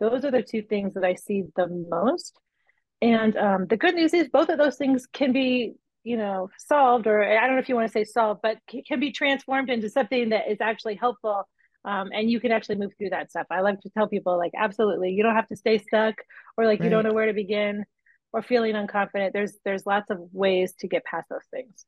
Those 0.00 0.24
are 0.24 0.30
the 0.30 0.42
two 0.42 0.62
things 0.62 0.94
that 0.94 1.04
I 1.04 1.14
see 1.14 1.44
the 1.56 1.66
most. 1.90 2.38
And 3.00 3.36
um, 3.36 3.66
the 3.66 3.76
good 3.76 3.94
news 3.94 4.14
is 4.14 4.28
both 4.28 4.48
of 4.48 4.58
those 4.58 4.76
things 4.76 5.06
can 5.12 5.32
be, 5.32 5.74
you 6.04 6.16
know, 6.16 6.50
solved, 6.58 7.06
or 7.06 7.22
I 7.22 7.46
don't 7.46 7.54
know 7.54 7.60
if 7.60 7.68
you 7.68 7.74
want 7.74 7.88
to 7.88 7.92
say 7.92 8.04
solved, 8.04 8.40
but 8.42 8.58
can 8.86 9.00
be 9.00 9.12
transformed 9.12 9.70
into 9.70 9.88
something 9.88 10.30
that 10.30 10.50
is 10.50 10.58
actually 10.60 10.96
helpful. 10.96 11.48
Um, 11.84 12.10
and 12.12 12.30
you 12.30 12.40
can 12.40 12.50
actually 12.50 12.76
move 12.76 12.92
through 12.98 13.10
that 13.10 13.30
stuff. 13.30 13.46
I 13.50 13.60
like 13.60 13.80
to 13.82 13.90
tell 13.90 14.08
people, 14.08 14.36
like, 14.36 14.52
absolutely, 14.56 15.10
you 15.10 15.22
don't 15.22 15.36
have 15.36 15.46
to 15.48 15.56
stay 15.56 15.78
stuck, 15.78 16.16
or 16.56 16.66
like 16.66 16.80
right. 16.80 16.84
you 16.84 16.90
don't 16.90 17.04
know 17.04 17.12
where 17.12 17.26
to 17.26 17.32
begin, 17.32 17.84
or 18.32 18.42
feeling 18.42 18.74
unconfident. 18.74 19.32
There's 19.32 19.54
there's 19.64 19.86
lots 19.86 20.10
of 20.10 20.18
ways 20.32 20.74
to 20.80 20.88
get 20.88 21.04
past 21.04 21.28
those 21.30 21.46
things. 21.50 21.86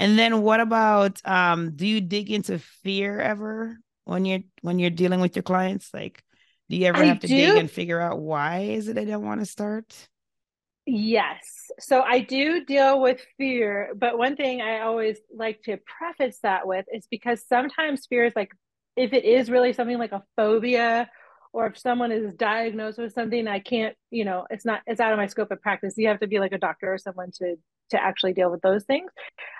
And 0.00 0.18
then 0.18 0.42
what 0.42 0.60
about 0.60 1.20
um 1.24 1.76
do 1.76 1.86
you 1.86 2.00
dig 2.00 2.30
into 2.30 2.58
fear 2.58 3.20
ever 3.20 3.78
when 4.04 4.24
you're 4.24 4.40
when 4.62 4.78
you're 4.78 4.90
dealing 4.90 5.20
with 5.20 5.36
your 5.36 5.44
clients? 5.44 5.90
Like 5.94 6.22
do 6.70 6.76
you 6.76 6.86
ever 6.86 7.02
I 7.02 7.06
have 7.06 7.20
to 7.20 7.26
do. 7.26 7.34
dig 7.34 7.56
and 7.56 7.68
figure 7.68 8.00
out 8.00 8.20
why 8.20 8.60
is 8.60 8.86
it 8.86 8.96
I 8.96 9.04
don't 9.04 9.24
want 9.24 9.40
to 9.40 9.46
start? 9.46 9.92
Yes. 10.86 11.70
So 11.80 12.00
I 12.00 12.20
do 12.20 12.64
deal 12.64 13.00
with 13.00 13.20
fear, 13.36 13.92
but 13.96 14.16
one 14.16 14.36
thing 14.36 14.60
I 14.60 14.80
always 14.80 15.18
like 15.34 15.62
to 15.62 15.78
preface 15.78 16.38
that 16.44 16.68
with 16.68 16.86
is 16.92 17.08
because 17.10 17.42
sometimes 17.46 18.06
fear 18.06 18.24
is 18.24 18.34
like 18.36 18.52
if 18.94 19.12
it 19.12 19.24
is 19.24 19.50
really 19.50 19.72
something 19.72 19.98
like 19.98 20.12
a 20.12 20.22
phobia 20.36 21.10
or 21.52 21.66
if 21.66 21.76
someone 21.76 22.12
is 22.12 22.32
diagnosed 22.34 22.98
with 22.98 23.12
something 23.12 23.46
i 23.48 23.58
can't 23.58 23.96
you 24.10 24.24
know 24.24 24.46
it's 24.50 24.64
not 24.64 24.82
it's 24.86 25.00
out 25.00 25.12
of 25.12 25.18
my 25.18 25.26
scope 25.26 25.50
of 25.50 25.62
practice 25.62 25.94
you 25.96 26.08
have 26.08 26.20
to 26.20 26.26
be 26.26 26.38
like 26.38 26.52
a 26.52 26.58
doctor 26.58 26.92
or 26.92 26.98
someone 26.98 27.30
to 27.30 27.56
to 27.90 28.02
actually 28.02 28.32
deal 28.32 28.50
with 28.50 28.60
those 28.62 28.84
things 28.84 29.10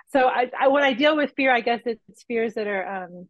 so 0.09 0.27
I, 0.27 0.51
I 0.59 0.68
when 0.68 0.83
i 0.83 0.92
deal 0.92 1.16
with 1.16 1.33
fear 1.37 1.53
i 1.53 1.61
guess 1.61 1.81
it's 1.87 2.25
fears 2.25 2.55
that 2.55 2.66
are 2.66 3.05
um 3.05 3.29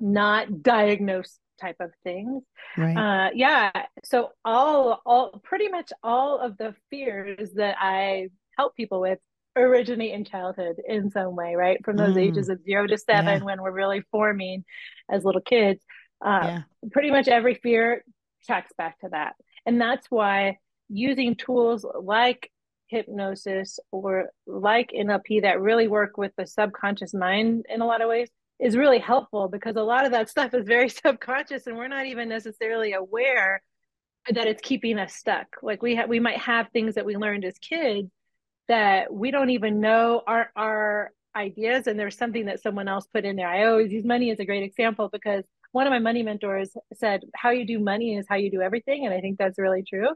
not 0.00 0.62
diagnosed 0.62 1.38
type 1.60 1.76
of 1.80 1.90
things 2.04 2.42
right. 2.76 2.96
uh 2.96 3.30
yeah 3.34 3.70
so 4.04 4.30
all 4.44 5.00
all 5.04 5.40
pretty 5.44 5.68
much 5.68 5.90
all 6.02 6.38
of 6.38 6.56
the 6.58 6.74
fears 6.90 7.50
that 7.54 7.76
i 7.80 8.28
help 8.56 8.74
people 8.76 9.00
with 9.00 9.18
originate 9.56 10.12
in 10.12 10.24
childhood 10.24 10.76
in 10.86 11.10
some 11.10 11.34
way 11.34 11.54
right 11.56 11.84
from 11.84 11.96
those 11.96 12.14
mm. 12.14 12.28
ages 12.28 12.48
of 12.48 12.62
zero 12.64 12.86
to 12.86 12.96
seven 12.96 13.38
yeah. 13.38 13.44
when 13.44 13.60
we're 13.60 13.72
really 13.72 14.02
forming 14.12 14.64
as 15.10 15.24
little 15.24 15.40
kids 15.40 15.84
uh, 16.24 16.40
yeah. 16.42 16.62
Pretty 16.90 17.10
much 17.10 17.28
every 17.28 17.54
fear 17.54 18.04
tracks 18.44 18.72
back 18.76 18.98
to 19.00 19.08
that. 19.10 19.34
And 19.66 19.80
that's 19.80 20.06
why 20.10 20.58
using 20.88 21.34
tools 21.34 21.84
like 22.00 22.50
hypnosis 22.88 23.78
or 23.92 24.30
like 24.46 24.90
NLP 24.96 25.42
that 25.42 25.60
really 25.60 25.88
work 25.88 26.16
with 26.16 26.32
the 26.36 26.46
subconscious 26.46 27.12
mind 27.12 27.66
in 27.68 27.82
a 27.82 27.86
lot 27.86 28.00
of 28.00 28.08
ways 28.08 28.30
is 28.58 28.76
really 28.76 28.98
helpful 28.98 29.48
because 29.48 29.76
a 29.76 29.82
lot 29.82 30.04
of 30.04 30.12
that 30.12 30.28
stuff 30.28 30.54
is 30.54 30.66
very 30.66 30.88
subconscious 31.04 31.66
and 31.66 31.76
we're 31.76 31.88
not 31.88 32.06
even 32.06 32.28
necessarily 32.28 32.92
aware 32.92 33.62
that 34.30 34.46
it's 34.46 34.60
keeping 34.62 34.98
us 34.98 35.14
stuck. 35.14 35.46
Like 35.62 35.82
we 35.82 35.96
have 35.96 36.08
we 36.08 36.20
might 36.20 36.38
have 36.38 36.68
things 36.72 36.94
that 36.96 37.06
we 37.06 37.16
learned 37.16 37.44
as 37.44 37.56
kids 37.58 38.10
that 38.68 39.12
we 39.12 39.30
don't 39.30 39.50
even 39.50 39.80
know 39.80 40.22
are 40.26 40.50
our 40.54 41.12
ideas 41.34 41.86
and 41.86 41.98
there's 41.98 42.16
something 42.16 42.46
that 42.46 42.60
someone 42.60 42.88
else 42.88 43.06
put 43.12 43.24
in 43.24 43.36
there. 43.36 43.48
I 43.48 43.66
always 43.66 43.92
use 43.92 44.04
money 44.04 44.30
as 44.30 44.38
a 44.40 44.44
great 44.44 44.62
example 44.62 45.08
because 45.10 45.44
one 45.72 45.86
of 45.86 45.90
my 45.90 45.98
money 45.98 46.22
mentors 46.22 46.70
said, 46.94 47.22
How 47.34 47.50
you 47.50 47.66
do 47.66 47.78
money 47.78 48.16
is 48.16 48.26
how 48.28 48.36
you 48.36 48.50
do 48.50 48.60
everything. 48.60 49.06
And 49.06 49.14
I 49.14 49.20
think 49.20 49.38
that's 49.38 49.58
really 49.58 49.82
true. 49.82 50.08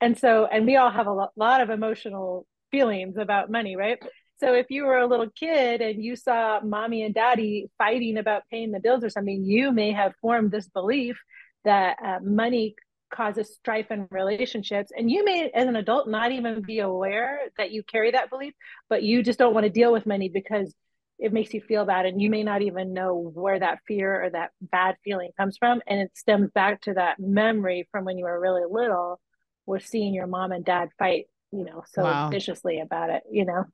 And 0.00 0.18
so, 0.18 0.46
and 0.46 0.66
we 0.66 0.76
all 0.76 0.90
have 0.90 1.06
a 1.06 1.28
lot 1.36 1.60
of 1.60 1.70
emotional 1.70 2.46
feelings 2.70 3.16
about 3.16 3.50
money, 3.50 3.76
right? 3.76 4.02
So 4.36 4.54
if 4.54 4.66
you 4.70 4.84
were 4.84 4.98
a 4.98 5.06
little 5.06 5.30
kid 5.30 5.80
and 5.80 6.02
you 6.02 6.16
saw 6.16 6.60
mommy 6.60 7.02
and 7.02 7.14
daddy 7.14 7.70
fighting 7.78 8.18
about 8.18 8.42
paying 8.50 8.72
the 8.72 8.80
bills 8.80 9.04
or 9.04 9.10
something, 9.10 9.44
you 9.44 9.72
may 9.72 9.92
have 9.92 10.14
formed 10.20 10.50
this 10.50 10.68
belief 10.68 11.18
that 11.64 11.96
uh, 12.04 12.18
money 12.22 12.74
causes 13.12 13.54
strife 13.54 13.90
in 13.90 14.08
relationships. 14.10 14.90
And 14.96 15.10
you 15.10 15.24
may, 15.24 15.50
as 15.50 15.66
an 15.68 15.76
adult, 15.76 16.08
not 16.08 16.32
even 16.32 16.62
be 16.62 16.80
aware 16.80 17.40
that 17.56 17.70
you 17.70 17.82
carry 17.84 18.10
that 18.10 18.28
belief, 18.28 18.54
but 18.88 19.02
you 19.02 19.22
just 19.22 19.38
don't 19.38 19.54
want 19.54 19.64
to 19.64 19.70
deal 19.70 19.92
with 19.92 20.04
money 20.04 20.28
because 20.28 20.74
it 21.18 21.32
makes 21.32 21.54
you 21.54 21.60
feel 21.60 21.84
bad 21.84 22.06
and 22.06 22.20
you 22.20 22.28
may 22.28 22.42
not 22.42 22.62
even 22.62 22.92
know 22.92 23.30
where 23.34 23.58
that 23.58 23.78
fear 23.86 24.24
or 24.24 24.30
that 24.30 24.50
bad 24.60 24.96
feeling 25.04 25.30
comes 25.36 25.56
from 25.56 25.80
and 25.86 26.00
it 26.00 26.10
stems 26.14 26.50
back 26.50 26.80
to 26.82 26.94
that 26.94 27.18
memory 27.20 27.88
from 27.92 28.04
when 28.04 28.18
you 28.18 28.24
were 28.24 28.40
really 28.40 28.62
little 28.68 29.20
with 29.64 29.86
seeing 29.86 30.12
your 30.12 30.26
mom 30.26 30.50
and 30.50 30.64
dad 30.64 30.88
fight 30.98 31.26
you 31.52 31.64
know 31.64 31.84
so 31.92 32.02
wow. 32.02 32.28
viciously 32.30 32.80
about 32.80 33.10
it 33.10 33.22
you 33.30 33.44
know 33.44 33.64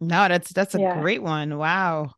no 0.00 0.28
that's 0.28 0.52
that's 0.52 0.74
a 0.74 0.80
yeah. 0.80 1.00
great 1.00 1.22
one. 1.22 1.56
Wow. 1.56 2.12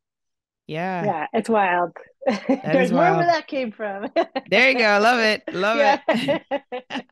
Yeah. 0.67 1.05
Yeah 1.05 1.27
it's 1.33 1.49
wild. 1.49 1.93
There's 2.49 2.93
more 2.93 3.17
where 3.17 3.27
that 3.27 3.47
came 3.47 3.73
from. 3.73 4.09
There 4.51 4.71
you 4.71 4.79
go. 4.79 4.85
I 4.85 4.99
love 4.99 5.21
it. 5.21 5.43
Love 5.55 6.01
it. 6.09 6.43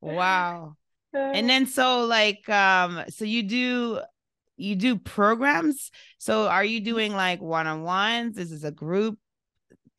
Wow. 0.00 0.76
And 1.12 1.48
then 1.48 1.66
so 1.66 2.04
like 2.04 2.48
um 2.48 3.02
so 3.08 3.24
you 3.24 3.42
do 3.42 4.00
you 4.56 4.76
do 4.76 4.96
programs. 4.96 5.90
So 6.18 6.48
are 6.48 6.64
you 6.64 6.80
doing 6.80 7.12
like 7.12 7.40
one-on-ones? 7.40 8.38
Is 8.38 8.50
this 8.50 8.64
a 8.64 8.70
group 8.70 9.18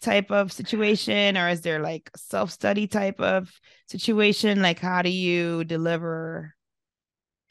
type 0.01 0.31
of 0.31 0.51
situation 0.51 1.37
or 1.37 1.49
is 1.49 1.61
there 1.61 1.79
like 1.79 2.09
self-study 2.15 2.87
type 2.87 3.19
of 3.19 3.51
situation? 3.87 4.61
Like 4.61 4.79
how 4.79 5.01
do 5.01 5.09
you 5.09 5.63
deliver? 5.63 6.55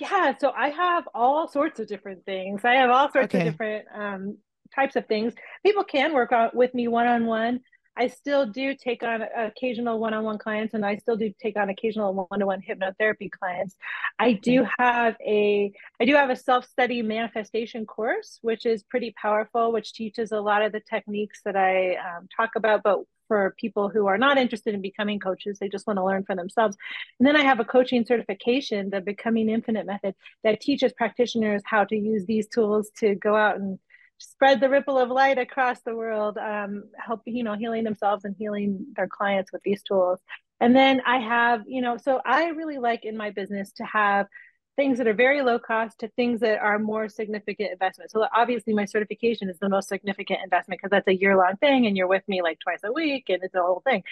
Yeah, 0.01 0.35
so 0.39 0.53
I 0.57 0.69
have 0.71 1.09
all 1.15 1.49
sorts 1.49 1.81
of 1.81 1.89
different 1.89 2.25
things. 2.25 2.65
I 2.65 2.75
have 2.75 2.91
all 2.91 3.11
sorts 3.11 3.35
okay. 3.35 3.47
of 3.47 3.53
different 3.53 3.87
um, 3.93 4.39
types 4.75 4.97
of 4.97 5.07
things. 5.07 5.35
People 5.65 5.85
can 5.85 6.15
work 6.15 6.31
on 6.33 6.51
with 6.55 6.73
me 6.73 6.87
one-on-one. 6.89 7.61
I 7.99 8.07
still 8.07 8.47
do 8.47 8.77
take 8.77 9.03
on 9.03 9.23
occasional 9.37 9.99
one-on-one 9.99 10.39
clients 10.39 10.75
and 10.75 10.87
I 10.87 10.99
still 10.99 11.17
do 11.17 11.33
take 11.43 11.57
on 11.57 11.69
occasional 11.69 12.15
one-to-one 12.15 12.63
hypnotherapy 12.63 13.29
clients. 13.29 13.75
I 14.21 14.35
do 14.35 14.65
have 14.79 15.17
a 15.21 15.73
I 16.01 16.05
do 16.05 16.15
have 16.15 16.31
a 16.31 16.37
self-study 16.37 17.03
manifestation 17.03 17.87
course 17.87 18.39
which 18.41 18.67
is 18.67 18.85
pretty 18.85 19.13
powerful 19.21 19.73
which 19.73 19.95
teaches 19.95 20.31
a 20.31 20.41
lot 20.41 20.63
of 20.63 20.71
the 20.71 20.81
techniques 20.89 21.41
that 21.45 21.57
I 21.57 21.97
um, 21.97 22.29
talk 22.37 22.51
about 22.55 22.83
but 22.85 23.01
for 23.29 23.55
people 23.59 23.89
who 23.89 24.07
are 24.07 24.19
not 24.19 24.39
interested 24.39 24.75
in 24.75 24.81
becoming 24.81 25.21
coaches 25.21 25.59
they 25.59 25.69
just 25.69 25.87
want 25.87 25.99
to 25.99 26.05
learn 26.05 26.25
for 26.25 26.35
themselves 26.35 26.77
and 27.21 27.29
then 27.29 27.37
i 27.37 27.43
have 27.43 27.61
a 27.61 27.65
coaching 27.65 28.05
certification 28.05 28.91
the 28.91 29.01
becoming 29.01 29.49
infinite 29.49 29.87
method 29.87 30.15
that 30.43 30.61
teaches 30.61 30.93
practitioners 30.95 31.63
how 31.65 31.85
to 31.85 31.97
use 31.97 32.25
these 32.27 32.49
tools 32.49 32.91
to 32.99 33.15
go 33.15 33.37
out 33.37 33.57
and 33.57 33.79
spread 34.19 34.61
the 34.61 34.69
ripple 34.69 34.99
of 34.99 35.11
light 35.11 35.39
across 35.39 35.81
the 35.81 35.95
world, 35.95 36.37
um, 36.39 36.85
help 36.97 37.23
you 37.25 37.43
know 37.43 37.55
healing 37.55 37.85
themselves 37.85 38.25
and 38.25 38.35
healing 38.39 38.85
their 38.97 39.09
clients 39.09 39.53
with 39.53 39.63
these 39.63 39.83
tools. 39.83 40.19
And 40.61 40.75
then 40.75 41.01
I 41.07 41.19
have 41.19 41.63
you 41.67 41.81
know, 41.81 41.97
so 41.97 42.21
I 42.25 42.49
really 42.49 42.79
like 42.79 43.05
in 43.05 43.17
my 43.17 43.31
business 43.31 43.73
to 43.73 43.85
have 43.85 44.27
things 44.79 44.97
that 44.99 45.07
are 45.07 45.15
very 45.15 45.43
low 45.43 45.59
cost 45.59 45.99
to 45.99 46.09
things 46.09 46.41
that 46.41 46.61
are 46.61 46.79
more 46.79 47.09
significant 47.09 47.73
investment. 47.73 48.11
So 48.11 48.27
obviously 48.35 48.73
my 48.73 48.85
certification 48.85 49.51
is 49.51 49.59
the 49.59 49.69
most 49.69 49.89
significant 49.89 50.41
investment 50.43 50.81
because 50.81 50.91
that's 50.91 51.09
a 51.09 51.15
year 51.15 51.37
long 51.37 51.57
thing 51.57 51.87
and 51.87 51.97
you're 51.97 52.07
with 52.07 52.23
me 52.29 52.43
like 52.43 52.61
twice 52.61 52.81
a 52.85 52.93
week 52.93 53.25
and 53.29 53.43
it's 53.43 53.55
a 53.55 53.61
whole 53.61 53.83
thing. 53.85 54.05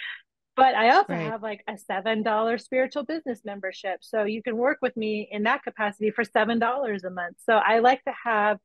But 0.55 0.75
I 0.75 0.89
also 0.89 1.13
right. 1.13 1.21
have 1.21 1.41
like 1.41 1.63
a 1.67 1.77
$7 1.89 2.61
spiritual 2.61 3.03
business 3.03 3.41
membership. 3.45 3.99
So 4.01 4.23
you 4.23 4.43
can 4.43 4.57
work 4.57 4.79
with 4.81 4.97
me 4.97 5.27
in 5.31 5.43
that 5.43 5.63
capacity 5.63 6.11
for 6.11 6.23
$7 6.23 7.03
a 7.03 7.09
month. 7.09 7.37
So 7.45 7.53
I 7.53 7.79
like 7.79 8.03
to 8.03 8.13
have 8.25 8.59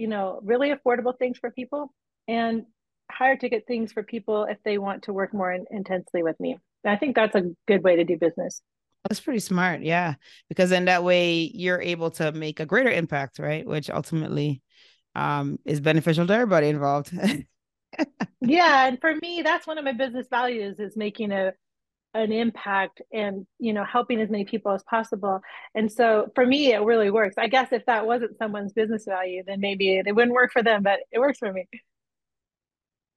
you 0.00 0.08
know, 0.08 0.40
really 0.42 0.72
affordable 0.72 1.16
things 1.16 1.38
for 1.38 1.50
people 1.50 1.92
and 2.26 2.64
higher 3.10 3.36
ticket 3.36 3.64
things 3.66 3.92
for 3.92 4.02
people 4.02 4.44
if 4.44 4.56
they 4.64 4.78
want 4.78 5.02
to 5.04 5.12
work 5.12 5.34
more 5.34 5.52
in, 5.52 5.66
intensely 5.70 6.22
with 6.22 6.40
me. 6.40 6.56
I 6.84 6.96
think 6.96 7.14
that's 7.14 7.34
a 7.34 7.50
good 7.68 7.82
way 7.82 7.96
to 7.96 8.04
do 8.04 8.16
business. 8.16 8.62
That's 9.08 9.20
pretty 9.20 9.40
smart. 9.40 9.80
Yeah. 9.80 10.14
Because 10.48 10.70
then 10.70 10.84
that 10.86 11.04
way 11.04 11.50
you're 11.54 11.80
able 11.80 12.10
to 12.12 12.32
make 12.32 12.60
a 12.60 12.66
greater 12.66 12.90
impact, 12.90 13.38
right? 13.38 13.66
Which 13.66 13.90
ultimately 13.90 14.62
um, 15.14 15.58
is 15.64 15.80
beneficial 15.80 16.26
to 16.26 16.32
everybody 16.32 16.68
involved. 16.68 17.12
yeah. 18.40 18.86
And 18.86 19.00
for 19.00 19.14
me, 19.16 19.42
that's 19.42 19.66
one 19.66 19.78
of 19.78 19.84
my 19.84 19.92
business 19.92 20.26
values 20.30 20.78
is 20.78 20.96
making 20.96 21.32
a 21.32 21.52
an 22.14 22.32
impact 22.32 23.00
and 23.12 23.46
you 23.58 23.72
know 23.72 23.84
helping 23.84 24.20
as 24.20 24.28
many 24.30 24.44
people 24.44 24.72
as 24.72 24.82
possible 24.82 25.40
and 25.76 25.90
so 25.92 26.26
for 26.34 26.44
me 26.44 26.72
it 26.72 26.80
really 26.80 27.08
works 27.08 27.36
i 27.38 27.46
guess 27.46 27.68
if 27.70 27.86
that 27.86 28.04
wasn't 28.04 28.36
someone's 28.36 28.72
business 28.72 29.04
value 29.04 29.44
then 29.46 29.60
maybe 29.60 29.96
it 29.96 30.14
wouldn't 30.14 30.34
work 30.34 30.50
for 30.52 30.60
them 30.60 30.82
but 30.82 30.98
it 31.12 31.20
works 31.20 31.38
for 31.38 31.52
me 31.52 31.68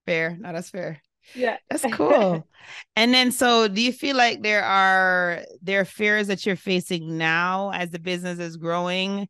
fair 0.06 0.38
no 0.40 0.54
that's 0.54 0.70
fair 0.70 1.02
yeah. 1.36 1.58
That's 1.70 1.86
cool. 1.94 2.48
And 2.96 3.14
then 3.14 3.32
so 3.32 3.68
do 3.68 3.82
you 3.82 3.92
feel 3.92 4.16
like 4.16 4.42
there 4.42 4.64
are 4.64 5.44
there 5.62 5.82
are 5.82 5.86
fears 5.86 6.28
that 6.28 6.46
you're 6.46 6.56
facing 6.56 7.18
now 7.18 7.72
as 7.72 7.90
the 7.90 8.00
business 8.00 8.40
is 8.40 8.58
growing? 8.58 9.28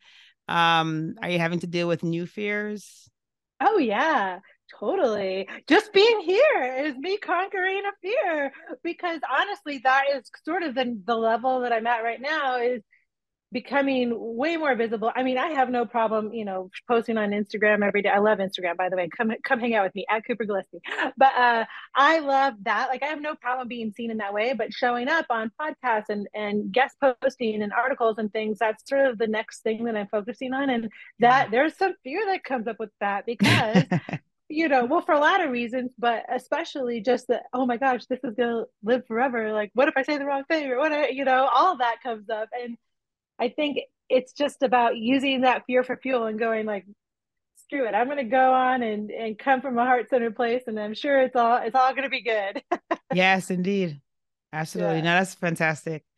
Um 0.47 1.15
are 1.21 1.29
you 1.29 1.39
having 1.39 1.59
to 1.59 1.67
deal 1.67 1.87
with 1.87 2.03
new 2.03 2.25
fears? 2.25 3.09
Oh 3.61 3.77
yeah 3.77 4.39
Totally. 4.79 5.47
Just 5.67 5.93
being 5.93 6.21
here 6.21 6.85
is 6.85 6.97
me 6.97 7.17
conquering 7.17 7.83
a 7.85 7.91
fear 8.01 8.51
because 8.83 9.19
honestly, 9.31 9.79
that 9.83 10.05
is 10.15 10.29
sort 10.43 10.63
of 10.63 10.75
the, 10.75 10.99
the 11.05 11.15
level 11.15 11.61
that 11.61 11.71
I'm 11.71 11.87
at 11.87 12.03
right 12.03 12.19
now 12.19 12.57
is 12.57 12.81
becoming 13.53 14.11
way 14.17 14.57
more 14.57 14.75
visible. 14.75 15.11
I 15.15 15.23
mean, 15.23 15.37
I 15.37 15.49
have 15.49 15.69
no 15.69 15.85
problem, 15.85 16.33
you 16.33 16.43
know, 16.43 16.71
posting 16.89 17.17
on 17.17 17.29
Instagram 17.29 17.85
every 17.85 18.01
day. 18.01 18.09
I 18.09 18.17
love 18.17 18.39
Instagram, 18.39 18.75
by 18.75 18.89
the 18.89 18.97
way. 18.97 19.07
Come 19.15 19.31
come 19.43 19.59
hang 19.59 19.75
out 19.75 19.85
with 19.85 19.95
me 19.95 20.05
at 20.09 20.25
Cooper 20.25 20.43
Gillespie. 20.43 20.81
But 21.15 21.33
uh, 21.35 21.65
I 21.95 22.19
love 22.19 22.55
that. 22.63 22.89
Like, 22.89 23.03
I 23.03 23.07
have 23.07 23.21
no 23.21 23.35
problem 23.35 23.67
being 23.67 23.93
seen 23.95 24.11
in 24.11 24.17
that 24.17 24.33
way. 24.33 24.53
But 24.57 24.73
showing 24.73 25.07
up 25.07 25.27
on 25.29 25.51
podcasts 25.61 26.09
and 26.09 26.27
and 26.33 26.71
guest 26.71 26.97
posting 26.99 27.61
and 27.61 27.71
articles 27.71 28.17
and 28.17 28.33
things, 28.33 28.59
that's 28.59 28.87
sort 28.89 29.05
of 29.05 29.17
the 29.17 29.27
next 29.27 29.61
thing 29.61 29.85
that 29.85 29.95
I'm 29.95 30.07
focusing 30.07 30.53
on. 30.53 30.69
And 30.69 30.91
that 31.19 31.51
there's 31.51 31.77
some 31.77 31.93
fear 32.03 32.25
that 32.25 32.43
comes 32.43 32.67
up 32.67 32.77
with 32.79 32.91
that 32.99 33.25
because 33.25 33.83
you 34.49 34.67
know, 34.67 34.85
well, 34.85 35.01
for 35.01 35.13
a 35.13 35.19
lot 35.19 35.43
of 35.43 35.51
reasons, 35.51 35.93
but 35.97 36.23
especially 36.31 37.01
just 37.01 37.27
that, 37.27 37.43
oh 37.53 37.65
my 37.65 37.77
gosh, 37.77 38.05
this 38.05 38.19
is 38.23 38.35
gonna 38.35 38.65
live 38.83 39.05
forever. 39.07 39.53
Like, 39.53 39.71
what 39.73 39.87
if 39.87 39.95
I 39.95 40.03
say 40.03 40.17
the 40.17 40.25
wrong 40.25 40.43
thing 40.49 40.69
or 40.69 40.77
what, 40.77 41.13
you 41.13 41.25
know, 41.25 41.49
all 41.53 41.73
of 41.73 41.79
that 41.79 42.03
comes 42.03 42.29
up. 42.29 42.49
And 42.59 42.77
I 43.39 43.49
think 43.49 43.79
it's 44.09 44.33
just 44.33 44.63
about 44.63 44.97
using 44.97 45.41
that 45.41 45.63
fear 45.65 45.83
for 45.83 45.97
fuel 45.97 46.25
and 46.25 46.37
going 46.39 46.65
like, 46.65 46.85
screw 47.55 47.87
it, 47.87 47.93
I'm 47.93 48.07
gonna 48.07 48.23
go 48.23 48.53
on 48.53 48.83
and 48.83 49.09
and 49.09 49.37
come 49.37 49.61
from 49.61 49.77
a 49.77 49.85
heart 49.85 50.09
centered 50.09 50.35
place, 50.35 50.63
and 50.67 50.79
I'm 50.79 50.93
sure 50.93 51.21
it's 51.21 51.35
all 51.35 51.57
it's 51.57 51.75
all 51.75 51.93
gonna 51.95 52.09
be 52.09 52.23
good. 52.23 52.61
yes, 53.13 53.49
indeed, 53.49 54.01
absolutely. 54.51 54.97
Yeah. 54.97 55.01
No, 55.01 55.13
that's 55.15 55.35
fantastic. 55.35 56.03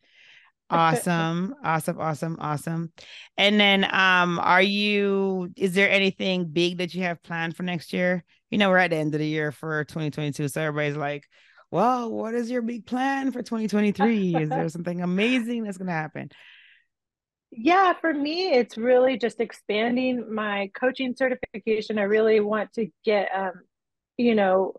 awesome 0.70 1.54
awesome 1.62 2.00
awesome 2.00 2.36
awesome 2.40 2.92
and 3.38 3.60
then 3.60 3.84
um 3.84 4.40
are 4.40 4.62
you 4.62 5.48
is 5.56 5.74
there 5.74 5.88
anything 5.88 6.44
big 6.44 6.78
that 6.78 6.92
you 6.92 7.04
have 7.04 7.22
planned 7.22 7.56
for 7.56 7.62
next 7.62 7.92
year 7.92 8.24
you 8.50 8.58
know 8.58 8.68
we're 8.68 8.76
at 8.76 8.90
the 8.90 8.96
end 8.96 9.14
of 9.14 9.20
the 9.20 9.26
year 9.28 9.52
for 9.52 9.84
2022 9.84 10.48
so 10.48 10.60
everybody's 10.60 10.96
like 10.96 11.22
well 11.70 12.10
what 12.10 12.34
is 12.34 12.50
your 12.50 12.62
big 12.62 12.84
plan 12.84 13.30
for 13.30 13.42
2023 13.42 14.34
is 14.34 14.48
there 14.48 14.68
something 14.68 15.02
amazing 15.02 15.62
that's 15.62 15.78
going 15.78 15.86
to 15.86 15.92
happen 15.92 16.28
yeah 17.56 17.92
for 18.00 18.12
me 18.12 18.52
it's 18.52 18.76
really 18.76 19.16
just 19.18 19.40
expanding 19.40 20.32
my 20.32 20.70
coaching 20.78 21.14
certification 21.16 21.98
i 21.98 22.02
really 22.02 22.40
want 22.40 22.72
to 22.72 22.86
get 23.04 23.28
um 23.34 23.52
you 24.16 24.34
know 24.34 24.74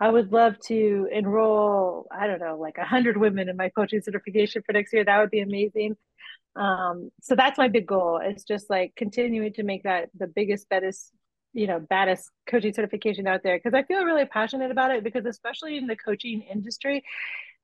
I 0.00 0.10
would 0.10 0.32
love 0.32 0.54
to 0.66 1.08
enroll, 1.12 2.06
I 2.12 2.26
don't 2.28 2.40
know, 2.40 2.56
like 2.56 2.78
100 2.78 3.16
women 3.16 3.48
in 3.48 3.56
my 3.56 3.68
coaching 3.70 4.00
certification 4.00 4.62
for 4.64 4.72
next 4.72 4.92
year. 4.92 5.04
That 5.04 5.18
would 5.18 5.30
be 5.30 5.40
amazing. 5.40 5.96
Um, 6.54 7.10
so 7.20 7.34
that's 7.34 7.58
my 7.58 7.68
big 7.68 7.86
goal. 7.86 8.20
It's 8.22 8.44
just 8.44 8.70
like 8.70 8.92
continuing 8.96 9.52
to 9.54 9.62
make 9.64 9.82
that 9.84 10.10
the 10.16 10.28
biggest, 10.28 10.68
baddest, 10.68 11.12
you 11.52 11.66
know, 11.66 11.80
baddest 11.80 12.30
coaching 12.48 12.72
certification 12.72 13.26
out 13.26 13.42
there 13.42 13.56
because 13.58 13.74
I 13.74 13.82
feel 13.84 14.04
really 14.04 14.24
passionate 14.24 14.70
about 14.70 14.92
it 14.92 15.02
because, 15.02 15.26
especially 15.26 15.76
in 15.76 15.86
the 15.88 15.96
coaching 15.96 16.42
industry, 16.42 17.02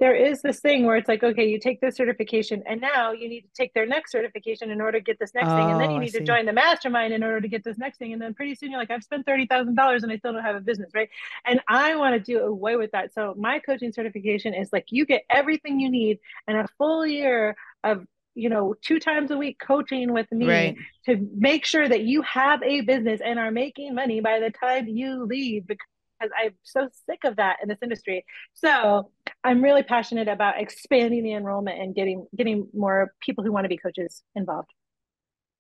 there 0.01 0.15
is 0.15 0.43
this 0.43 0.61
thing 0.61 0.85
where 0.85 0.97
it's 0.97 1.09
like, 1.09 1.23
okay, 1.23 1.47
you 1.47 1.59
take 1.59 1.81
this 1.81 1.97
certification 1.97 2.63
and 2.67 2.81
now 2.81 3.13
you 3.13 3.29
need 3.29 3.43
to 3.43 3.49
take 3.55 3.73
their 3.75 3.87
next 3.87 4.11
certification 4.11 4.71
in 4.71 4.81
order 4.81 4.99
to 4.99 5.05
get 5.05 5.19
this 5.21 5.33
next 5.35 5.49
oh, 5.49 5.57
thing. 5.57 5.71
And 5.71 5.81
then 5.81 5.89
oh, 5.89 5.93
you 5.93 5.97
oh, 5.97 6.01
need 6.01 6.13
to 6.13 6.21
join 6.21 6.47
the 6.47 6.53
mastermind 6.53 7.15
in 7.15 7.23
order 7.23 7.41
to 7.41 7.49
get 7.49 7.63
this 7.63 7.79
next 7.79 7.99
thing. 7.99 8.13
And 8.13 8.21
then 8.21 8.35
pretty 8.35 8.57
soon 8.57 8.71
you're 8.71 8.81
like, 8.81 8.91
I've 8.91 9.05
spent 9.05 9.25
$30,000 9.25 10.03
and 10.03 10.13
I 10.13 10.17
still 10.17 10.33
don't 10.33 10.43
have 10.43 10.57
a 10.57 10.61
business, 10.61 10.91
right? 10.95 11.09
And 11.47 11.61
I 11.69 11.95
want 11.95 12.15
to 12.15 12.21
do 12.21 12.41
away 12.41 12.75
with 12.77 12.91
that. 12.91 13.15
So 13.15 13.35
my 13.39 13.61
coaching 13.61 13.93
certification 13.93 14.53
is 14.53 14.71
like, 14.73 14.87
you 14.89 15.07
get 15.07 15.23
everything 15.31 15.79
you 15.79 15.91
need 15.91 16.19
and 16.49 16.59
a 16.59 16.67
full 16.77 17.07
year 17.07 17.57
of 17.85 18.05
you 18.37 18.49
know 18.49 18.75
two 18.83 18.99
times 18.99 19.31
a 19.31 19.37
week 19.37 19.61
coaching 19.65 20.13
with 20.13 20.31
me 20.33 20.49
right. 20.49 20.77
to 21.05 21.29
make 21.37 21.65
sure 21.65 21.89
that 21.89 22.03
you 22.03 22.21
have 22.23 22.61
a 22.65 22.81
business 22.81 23.21
and 23.25 23.39
are 23.39 23.53
making 23.53 23.95
money 23.95 24.21
by 24.21 24.41
the 24.41 24.51
time 24.51 24.89
you 24.89 25.25
leave 25.25 25.69
because 25.69 25.87
because 26.25 26.37
I'm 26.43 26.55
so 26.63 26.89
sick 27.09 27.21
of 27.25 27.37
that 27.37 27.57
in 27.63 27.69
this 27.69 27.79
industry. 27.83 28.25
So 28.55 29.11
I'm 29.43 29.63
really 29.63 29.83
passionate 29.83 30.29
about 30.29 30.61
expanding 30.61 31.23
the 31.23 31.33
enrollment 31.33 31.81
and 31.81 31.95
getting 31.95 32.27
getting 32.37 32.69
more 32.75 33.13
people 33.21 33.45
who 33.45 33.53
want 33.53 33.65
to 33.65 33.69
be 33.69 33.77
coaches 33.77 34.23
involved. 34.35 34.71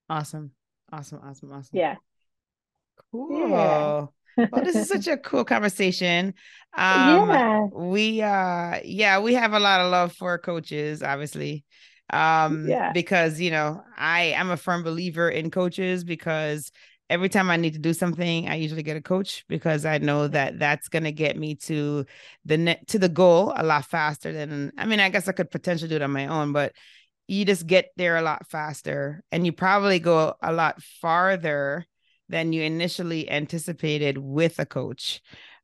Awesome. 0.08 0.52
Awesome. 0.92 1.20
Awesome. 1.24 1.52
Awesome. 1.52 1.78
Yeah. 1.78 1.96
Cool. 3.10 3.48
Yeah. 3.48 4.06
well, 4.36 4.64
this 4.64 4.74
is 4.74 4.88
such 4.88 5.06
a 5.06 5.16
cool 5.16 5.44
conversation. 5.44 6.34
Um 6.76 7.28
yeah. 7.28 7.64
we 7.72 8.22
uh 8.22 8.80
yeah, 8.84 9.20
we 9.20 9.34
have 9.34 9.52
a 9.52 9.60
lot 9.60 9.80
of 9.80 9.90
love 9.90 10.12
for 10.12 10.38
coaches, 10.38 11.02
obviously. 11.02 11.64
Um 12.12 12.68
yeah. 12.68 12.92
because 12.92 13.40
you 13.40 13.50
know, 13.50 13.82
I 13.96 14.34
am 14.36 14.50
a 14.50 14.56
firm 14.56 14.82
believer 14.82 15.28
in 15.28 15.50
coaches 15.50 16.04
because 16.04 16.70
every 17.14 17.28
time 17.28 17.48
I 17.48 17.56
need 17.56 17.74
to 17.74 17.78
do 17.78 17.94
something, 17.94 18.48
I 18.48 18.56
usually 18.56 18.82
get 18.82 18.96
a 18.96 19.00
coach 19.00 19.44
because 19.48 19.86
I 19.86 19.98
know 19.98 20.26
that 20.28 20.58
that's 20.58 20.88
going 20.88 21.04
to 21.04 21.12
get 21.12 21.38
me 21.38 21.54
to 21.68 22.04
the 22.44 22.58
net 22.58 22.88
to 22.88 22.98
the 22.98 23.08
goal 23.08 23.52
a 23.56 23.62
lot 23.62 23.84
faster 23.86 24.32
than 24.32 24.72
I 24.76 24.84
mean, 24.84 24.98
I 24.98 25.10
guess 25.10 25.28
I 25.28 25.32
could 25.32 25.50
potentially 25.52 25.88
do 25.88 25.96
it 25.96 26.02
on 26.02 26.10
my 26.10 26.26
own, 26.26 26.52
but 26.52 26.72
you 27.28 27.44
just 27.44 27.68
get 27.68 27.92
there 27.96 28.16
a 28.16 28.22
lot 28.22 28.48
faster 28.48 29.22
and 29.30 29.46
you 29.46 29.52
probably 29.52 30.00
go 30.00 30.34
a 30.42 30.52
lot 30.52 30.82
farther 30.82 31.86
than 32.28 32.52
you 32.52 32.62
initially 32.62 33.30
anticipated 33.30 34.18
with 34.18 34.58
a 34.58 34.66
coach. 34.66 35.22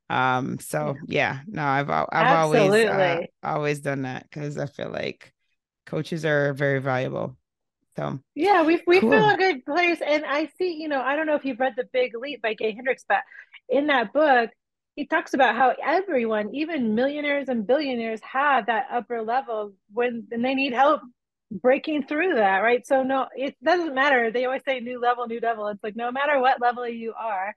Um 0.08 0.60
so 0.60 0.98
yeah, 1.06 1.40
no, 1.48 1.64
I've 1.64 1.90
I've 1.90 2.06
Absolutely. 2.12 2.84
always 2.84 2.84
uh, 2.84 3.20
always 3.42 3.80
done 3.80 4.02
that 4.02 4.30
cuz 4.30 4.56
I 4.56 4.66
feel 4.66 4.90
like 4.90 5.32
coaches 5.84 6.24
are 6.24 6.52
very 6.54 6.80
valuable. 6.80 7.36
So 7.96 8.18
yeah, 8.34 8.62
we 8.62 8.82
we 8.86 9.00
cool. 9.00 9.10
feel 9.10 9.28
a 9.30 9.36
good 9.36 9.64
place. 9.64 10.00
And 10.04 10.24
I 10.24 10.48
see, 10.58 10.74
you 10.80 10.88
know, 10.88 11.00
I 11.00 11.16
don't 11.16 11.26
know 11.26 11.34
if 11.34 11.44
you've 11.44 11.60
read 11.60 11.74
The 11.76 11.88
Big 11.92 12.12
Leap 12.16 12.42
by 12.42 12.54
Gay 12.54 12.72
Hendricks, 12.72 13.04
but 13.08 13.22
in 13.68 13.88
that 13.88 14.12
book, 14.12 14.50
he 14.96 15.06
talks 15.06 15.34
about 15.34 15.56
how 15.56 15.74
everyone, 15.84 16.54
even 16.54 16.94
millionaires 16.94 17.48
and 17.48 17.66
billionaires, 17.66 18.20
have 18.22 18.66
that 18.66 18.86
upper 18.92 19.22
level 19.22 19.72
when 19.92 20.26
and 20.30 20.44
they 20.44 20.54
need 20.54 20.72
help 20.72 21.00
breaking 21.50 22.06
through 22.06 22.34
that, 22.34 22.58
right? 22.58 22.86
So 22.86 23.02
no, 23.02 23.26
it 23.34 23.56
doesn't 23.62 23.94
matter. 23.94 24.30
They 24.30 24.44
always 24.44 24.62
say 24.64 24.80
new 24.80 25.00
level, 25.00 25.26
new 25.26 25.40
devil. 25.40 25.66
It's 25.68 25.82
like 25.82 25.96
no 25.96 26.12
matter 26.12 26.40
what 26.40 26.60
level 26.60 26.86
you 26.88 27.12
are 27.18 27.54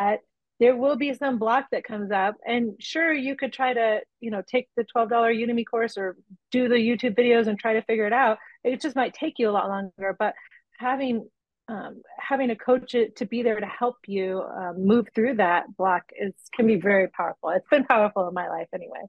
at, 0.00 0.20
there 0.60 0.76
will 0.76 0.96
be 0.96 1.14
some 1.14 1.38
block 1.38 1.66
that 1.70 1.84
comes 1.84 2.10
up. 2.10 2.34
And 2.44 2.74
sure, 2.80 3.12
you 3.12 3.36
could 3.36 3.52
try 3.52 3.74
to, 3.74 4.00
you 4.20 4.30
know, 4.30 4.42
take 4.46 4.68
the 4.76 4.84
$12 4.84 5.08
Udemy 5.10 5.64
course 5.64 5.96
or 5.96 6.16
do 6.50 6.68
the 6.68 6.74
YouTube 6.74 7.16
videos 7.16 7.46
and 7.46 7.58
try 7.58 7.74
to 7.74 7.82
figure 7.82 8.06
it 8.06 8.12
out. 8.12 8.38
It 8.64 8.80
just 8.80 8.96
might 8.96 9.14
take 9.14 9.34
you 9.38 9.48
a 9.48 9.52
lot 9.52 9.68
longer. 9.68 10.16
But 10.18 10.34
having 10.78 11.28
um, 11.68 12.02
having 12.18 12.50
a 12.50 12.56
coach 12.56 12.92
to 12.92 13.26
be 13.26 13.42
there 13.42 13.60
to 13.60 13.66
help 13.66 13.96
you 14.06 14.42
um, 14.42 14.86
move 14.86 15.06
through 15.14 15.34
that 15.36 15.76
block 15.76 16.02
is 16.18 16.32
can 16.54 16.66
be 16.66 16.76
very 16.76 17.08
powerful. 17.08 17.50
It's 17.50 17.68
been 17.70 17.84
powerful 17.84 18.26
in 18.28 18.34
my 18.34 18.48
life 18.48 18.68
anyway. 18.74 19.00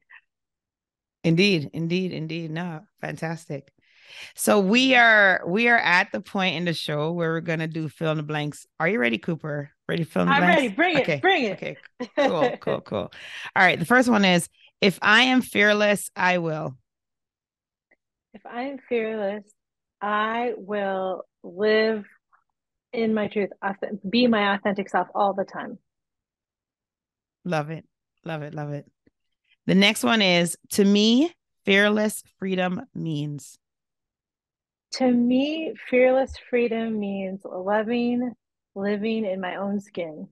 Indeed, 1.23 1.69
indeed, 1.73 2.13
indeed. 2.13 2.51
No, 2.51 2.81
fantastic. 3.01 3.71
So 4.35 4.59
we 4.59 4.95
are 4.95 5.41
we 5.47 5.67
are 5.67 5.77
at 5.77 6.11
the 6.11 6.21
point 6.21 6.55
in 6.55 6.65
the 6.65 6.73
show 6.73 7.11
where 7.11 7.31
we're 7.31 7.41
gonna 7.41 7.67
do 7.67 7.87
fill 7.87 8.11
in 8.11 8.17
the 8.17 8.23
blanks. 8.23 8.65
Are 8.79 8.87
you 8.87 8.99
ready, 8.99 9.17
Cooper? 9.17 9.71
Ready 9.87 10.03
to 10.03 10.09
fill 10.09 10.23
in 10.23 10.29
the 10.29 10.35
blanks. 10.35 10.57
I'm 10.57 10.57
ready. 10.57 10.67
Bring 10.69 10.95
it. 10.97 11.01
Okay. 11.01 11.19
Bring 11.21 11.43
it. 11.45 11.53
Okay. 11.53 11.77
Cool. 12.17 12.57
cool. 12.59 12.81
Cool. 12.81 13.11
All 13.55 13.63
right. 13.63 13.79
The 13.79 13.85
first 13.85 14.09
one 14.09 14.25
is 14.25 14.49
if 14.81 14.99
I 15.01 15.23
am 15.23 15.41
fearless, 15.41 16.09
I 16.15 16.39
will. 16.39 16.75
If 18.33 18.45
I 18.45 18.63
am 18.63 18.77
fearless, 18.87 19.43
I 20.01 20.53
will 20.55 21.23
live 21.43 22.05
in 22.93 23.13
my 23.13 23.27
truth, 23.27 23.49
be 24.07 24.27
my 24.27 24.55
authentic 24.55 24.89
self 24.89 25.07
all 25.15 25.33
the 25.33 25.45
time. 25.45 25.79
Love 27.45 27.69
it. 27.69 27.85
Love 28.25 28.41
it. 28.41 28.53
Love 28.53 28.71
it. 28.71 28.85
The 29.65 29.75
next 29.75 30.03
one 30.03 30.21
is 30.21 30.57
to 30.71 30.83
me, 30.83 31.33
fearless 31.65 32.23
freedom 32.37 32.81
means. 32.93 33.57
To 34.93 35.11
me, 35.11 35.73
fearless 35.89 36.33
freedom 36.49 36.99
means 36.99 37.41
loving, 37.43 38.33
living 38.75 39.25
in 39.25 39.39
my 39.39 39.55
own 39.55 39.79
skin. 39.79 40.27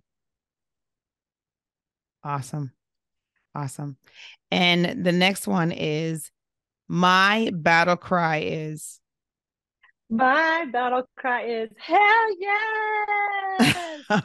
Awesome. 2.24 2.72
Awesome. 3.54 3.98
And 4.52 5.06
the 5.06 5.12
next 5.12 5.48
one 5.48 5.72
is 5.72 6.32
my 6.88 7.52
battle 7.54 7.98
cry 7.98 8.38
is 8.38 9.02
my 10.10 10.66
battle 10.72 11.04
cry 11.18 11.44
is 11.44 11.70
hell 11.78 12.40
yes. 12.40 14.04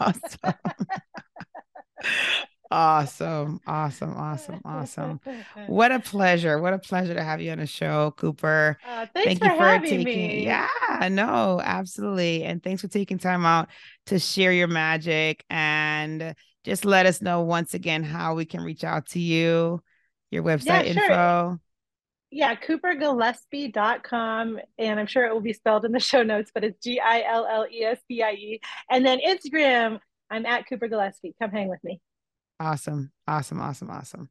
awesome. 2.70 3.60
awesome. 3.66 3.66
Awesome. 3.66 4.16
Awesome. 4.16 4.60
Awesome. 4.64 5.20
What 5.66 5.92
a 5.92 6.00
pleasure. 6.00 6.60
What 6.60 6.72
a 6.72 6.78
pleasure 6.78 7.14
to 7.14 7.22
have 7.22 7.40
you 7.40 7.52
on 7.52 7.58
the 7.58 7.66
show, 7.66 8.12
Cooper. 8.16 8.78
Uh, 8.86 9.06
thanks 9.14 9.26
Thank 9.26 9.38
for 9.40 9.46
you 9.46 9.56
for 9.56 9.86
taking 9.86 10.04
me. 10.04 10.44
Yeah, 10.44 11.08
no, 11.10 11.60
absolutely. 11.62 12.44
And 12.44 12.62
thanks 12.62 12.82
for 12.82 12.88
taking 12.88 13.18
time 13.18 13.44
out 13.44 13.68
to 14.06 14.18
share 14.18 14.52
your 14.52 14.68
magic 14.68 15.44
and 15.50 16.34
just 16.64 16.84
let 16.84 17.06
us 17.06 17.22
know 17.22 17.42
once 17.42 17.74
again 17.74 18.02
how 18.02 18.34
we 18.34 18.44
can 18.44 18.62
reach 18.62 18.84
out 18.84 19.06
to 19.08 19.20
you, 19.20 19.82
your 20.30 20.42
website 20.42 20.86
yeah, 20.86 20.92
sure. 20.92 21.04
info 21.04 21.60
yeah, 22.32 22.56
coopergillespie.com. 22.56 24.58
And 24.78 24.98
I'm 24.98 25.06
sure 25.06 25.26
it 25.26 25.32
will 25.32 25.40
be 25.40 25.52
spelled 25.52 25.84
in 25.84 25.92
the 25.92 26.00
show 26.12 26.22
notes, 26.22 26.50
but 26.52 26.64
it's 26.64 26.82
G 26.82 26.98
I 26.98 27.22
L 27.22 27.46
L 27.46 27.66
E 27.70 27.84
S 27.84 28.00
B 28.08 28.22
I 28.22 28.32
E. 28.32 28.60
And 28.90 29.06
then 29.06 29.20
Instagram, 29.20 30.00
I'm 30.30 30.46
at 30.46 30.66
Cooper 30.68 30.88
Gillespie. 30.88 31.34
Come 31.40 31.50
hang 31.50 31.68
with 31.68 31.84
me. 31.84 32.00
Awesome. 32.58 33.12
Awesome. 33.28 33.60
Awesome. 33.60 33.90
Awesome. 33.90 34.30